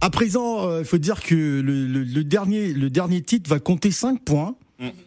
À 0.00 0.10
présent, 0.10 0.68
euh, 0.68 0.80
il 0.80 0.84
faut 0.84 0.98
dire 0.98 1.22
que 1.22 1.34
le, 1.34 1.86
le- 1.86 2.02
le 2.04 2.24
dernier, 2.24 2.72
le 2.74 2.90
dernier 2.90 3.22
titre 3.22 3.48
va 3.48 3.58
compter 3.58 3.90
5 3.90 4.20
points. 4.22 4.54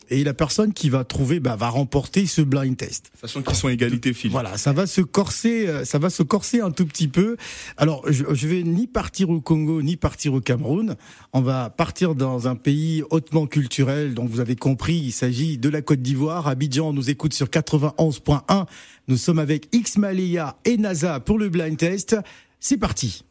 Et 0.10 0.24
la 0.24 0.34
personne 0.34 0.74
qui 0.74 0.90
va 0.90 1.04
trouver 1.04 1.40
bah, 1.40 1.56
va 1.56 1.70
remporter 1.70 2.26
ce 2.26 2.42
blind 2.42 2.76
test. 2.76 3.12
Sachant 3.22 3.44
qu'ils 3.44 3.54
sont 3.54 3.70
égalité, 3.70 4.12
Phil. 4.14 4.32
Voilà, 4.32 4.58
ça 4.58 4.74
va 4.74 4.88
se 4.88 5.02
corser, 5.02 5.68
euh, 5.68 5.86
ça 5.86 6.00
va 6.00 6.10
se 6.10 6.24
corser 6.24 6.62
un 6.62 6.72
tout 6.72 6.86
petit 6.88 7.08
peu. 7.08 7.38
Alors, 7.76 8.02
je, 8.12 8.24
je 8.34 8.48
vais 8.48 8.64
ni 8.64 8.88
partir 8.88 9.30
au 9.30 9.40
Congo 9.40 9.84
ni 9.84 9.96
partir 9.96 10.34
au 10.34 10.42
Cameroun. 10.42 10.96
On 11.34 11.42
va 11.42 11.70
partir 11.70 12.16
dans 12.16 12.48
un 12.48 12.56
pays 12.56 13.04
hautement 13.12 13.46
culturel. 13.46 14.16
Donc, 14.16 14.30
vous 14.30 14.40
avez 14.40 14.56
compris, 14.56 14.96
il 14.98 15.12
s'agit 15.12 15.60
de 15.60 15.70
la 15.70 15.84
Côte 15.84 16.02
d'Ivoire. 16.02 16.48
Abidjan 16.48 16.88
on 16.90 16.94
nous 16.94 17.12
écoute 17.12 17.34
sur 17.34 17.48
91.1. 17.48 18.66
Nous 19.10 19.18
sommes 19.18 19.38
avec 19.40 19.68
X 19.74 19.98
Malaya 19.98 20.56
et 20.66 20.78
NASA 20.78 21.20
pour 21.20 21.38
le 21.38 21.50
blind 21.50 21.78
test. 21.78 22.16
C'est 22.60 22.78
parti. 22.78 23.24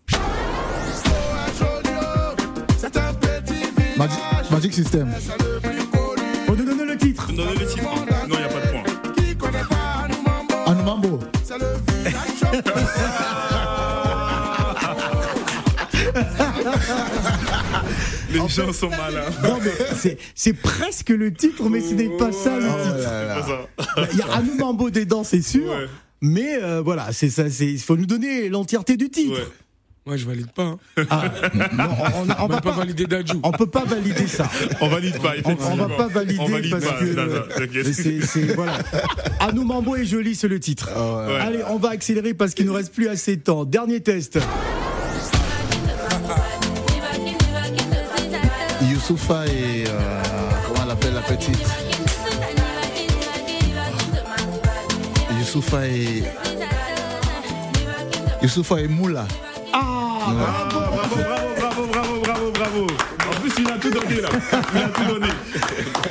Magic, 3.96 4.18
Magic 4.50 4.74
System. 4.74 5.12
On 6.48 6.52
nous 6.52 6.64
donne 6.64 6.86
le 6.86 6.96
titre. 6.96 7.32
Non, 7.32 7.44
le 7.50 7.66
titre. 7.66 7.82
Non, 7.82 7.90
il 8.28 8.36
n'y 8.38 8.44
a 8.44 8.48
pas 8.48 8.60
de 8.60 8.68
point. 8.70 8.84
Anumambo. 10.66 11.18
Les 18.30 18.38
gens 18.48 18.72
sont 18.72 18.90
malins. 18.90 19.30
Non, 19.42 19.58
mais 19.62 19.72
c'est, 20.34 20.52
presque 20.52 21.10
le 21.10 21.32
titre, 21.32 21.68
mais 21.68 21.80
ce 21.80 21.94
n'est 21.94 22.16
pas 22.16 22.32
ça 22.32 22.58
le 22.58 22.66
Oh 22.68 22.72
titre. 22.82 23.68
Il 24.12 24.18
y 24.18 24.22
a 24.22 24.32
Anumambo 24.36 24.90
dedans, 24.90 25.22
c'est 25.24 25.42
sûr. 25.42 25.70
Ouais. 25.70 25.86
Mais 26.22 26.58
euh, 26.62 26.80
voilà, 26.82 27.12
c'est 27.12 27.28
ça. 27.30 27.48
C'est 27.50 27.66
il 27.66 27.78
faut 27.80 27.96
nous 27.96 28.06
donner 28.06 28.48
l'entièreté 28.48 28.96
du 28.96 29.10
titre. 29.10 29.34
Ouais. 29.38 29.46
Moi, 30.06 30.16
je 30.16 30.24
valide 30.24 30.52
pas. 30.52 30.62
Hein. 30.62 30.78
Ah, 31.10 31.24
non, 31.72 31.84
on, 31.98 32.04
on, 32.04 32.30
on 32.30 32.44
On 32.44 32.46
va 32.46 32.60
pas 32.60 32.70
pas, 32.70 32.76
valider 32.76 33.06
Dajou. 33.06 33.40
on 33.42 33.50
peut 33.50 33.66
pas 33.66 33.84
valider 33.84 34.28
ça. 34.28 34.48
On 34.80 34.88
valide 34.88 35.18
pas, 35.20 35.30
On, 35.30 35.32
effectivement. 35.32 35.72
on 35.72 35.76
va 35.76 35.88
pas 35.96 36.06
valider 36.06 36.38
On 36.40 36.46
valide 36.46 36.70
parce 36.70 36.84
pas, 36.84 36.92
que 36.92 37.58
t'inquiète. 37.58 37.92
c'est, 37.92 38.20
c'est- 38.22 38.54
voilà. 38.54 38.78
Anumambo 39.40 39.96
est 39.96 40.04
joli, 40.04 40.36
c'est 40.36 40.46
le 40.46 40.60
titre. 40.60 40.90
Ah 40.94 41.26
ouais. 41.26 41.36
Allez, 41.40 41.58
on 41.70 41.78
va 41.78 41.90
accélérer 41.90 42.34
parce 42.34 42.54
qu'il 42.54 42.66
nous 42.66 42.72
reste 42.72 42.94
plus 42.94 43.08
assez 43.08 43.34
de 43.34 43.42
temps. 43.42 43.64
Dernier 43.64 43.98
test. 44.00 44.38
Youssoufa 48.90 49.46
et. 49.46 49.84
euh, 49.88 50.20
comment 50.68 50.84
elle 50.84 50.90
appelle 50.92 51.14
la 51.14 51.22
petite? 51.22 51.58
Youssoufa 55.56 55.88
et. 55.88 56.22
Youssoufa 58.42 58.80
et 58.82 58.88
Moula. 58.88 59.24
Ah, 59.72 60.18
Bravo, 60.28 60.68
bravo, 60.68 60.96
bravo, 60.96 61.16
bravo, 61.16 61.45
donné 64.08 64.20
là. 64.22 64.28
Il 64.74 64.78
a 64.80 64.88
tout 64.88 65.04
donné. 65.04 65.26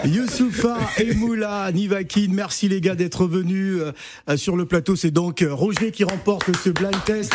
Youssoufa 0.06 0.78
et 1.00 1.14
Moula, 1.16 1.72
Nivakin, 1.72 2.28
merci 2.32 2.68
les 2.68 2.82
gars 2.82 2.96
d'être 2.96 3.26
venus 3.26 3.80
euh, 3.82 3.92
euh, 4.30 4.38
sur 4.38 4.56
le 4.56 4.66
plateau. 4.66 4.96
C'est 4.96 5.12
donc 5.12 5.42
euh, 5.42 5.54
Roger 5.54 5.92
qui 5.92 6.04
remporte 6.04 6.56
ce 6.64 6.70
blind 6.70 6.96
test. 7.06 7.34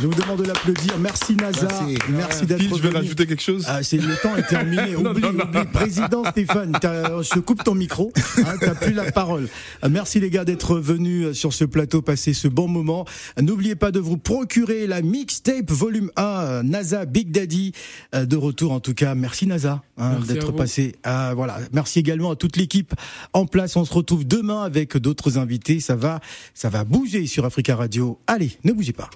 Je 0.00 0.06
vous 0.06 0.14
demande 0.14 0.40
de 0.42 0.46
l'applaudir. 0.46 0.98
Merci 0.98 1.34
NASA, 1.36 1.66
Merci. 1.66 1.98
merci 2.10 2.46
d'être 2.46 2.60
Phil, 2.60 2.68
je 2.70 2.74
vais 2.82 2.88
venu. 2.88 2.96
rajouter 3.00 3.26
quelque 3.26 3.42
chose. 3.42 3.64
Ah, 3.68 3.82
c'est 3.82 3.96
le 3.98 4.14
temps 4.16 4.36
est 4.36 4.42
terminé. 4.46 4.82
Non, 5.02 5.10
Oublie, 5.10 5.22
non, 5.22 5.32
non. 5.32 5.44
oublie. 5.44 5.64
Président 5.72 6.24
Stéphane, 6.24 6.76
t'as- 6.80 7.22
je 7.22 7.30
te 7.30 7.38
coupe 7.40 7.64
ton 7.64 7.74
micro. 7.74 8.12
Hein, 8.38 8.54
T'as 8.60 8.74
plus 8.74 8.92
la 8.92 9.10
parole. 9.10 9.48
Merci 9.88 10.20
les 10.20 10.30
gars 10.30 10.44
d'être 10.44 10.76
venus 10.78 11.32
sur 11.32 11.52
ce 11.52 11.64
plateau, 11.64 12.02
passer 12.02 12.34
ce 12.34 12.46
bon 12.48 12.68
moment. 12.68 13.04
N'oubliez 13.40 13.74
pas 13.74 13.90
de 13.90 13.98
vous 14.00 14.16
procurer 14.16 14.86
la 14.86 15.02
mixtape 15.02 15.70
volume 15.70 16.10
1 16.16 16.22
euh, 16.24 16.62
NASA 16.62 17.04
Big 17.06 17.30
Daddy 17.32 17.72
de 18.12 18.36
retour 18.36 18.72
en 18.72 18.80
tout 18.80 18.94
cas. 18.94 19.14
Merci 19.14 19.46
NASA 19.46 19.82
hein, 20.02 20.20
d'être 20.26 20.52
passé. 20.52 20.96
Voilà. 21.04 21.58
Merci 21.72 21.98
également 21.98 22.30
à 22.30 22.36
toute 22.36 22.56
l'équipe 22.56 22.94
en 23.32 23.46
place. 23.46 23.76
On 23.76 23.84
se 23.84 23.94
retrouve 23.94 24.26
demain 24.26 24.62
avec 24.62 24.96
d'autres 24.96 25.38
invités. 25.38 25.80
Ça 25.80 25.96
va, 25.96 26.20
ça 26.54 26.68
va 26.68 26.84
bouger 26.84 27.26
sur 27.26 27.44
Africa 27.44 27.76
Radio. 27.76 28.18
Allez, 28.26 28.58
ne 28.64 28.72
bougez 28.72 28.92
pas. 28.92 29.10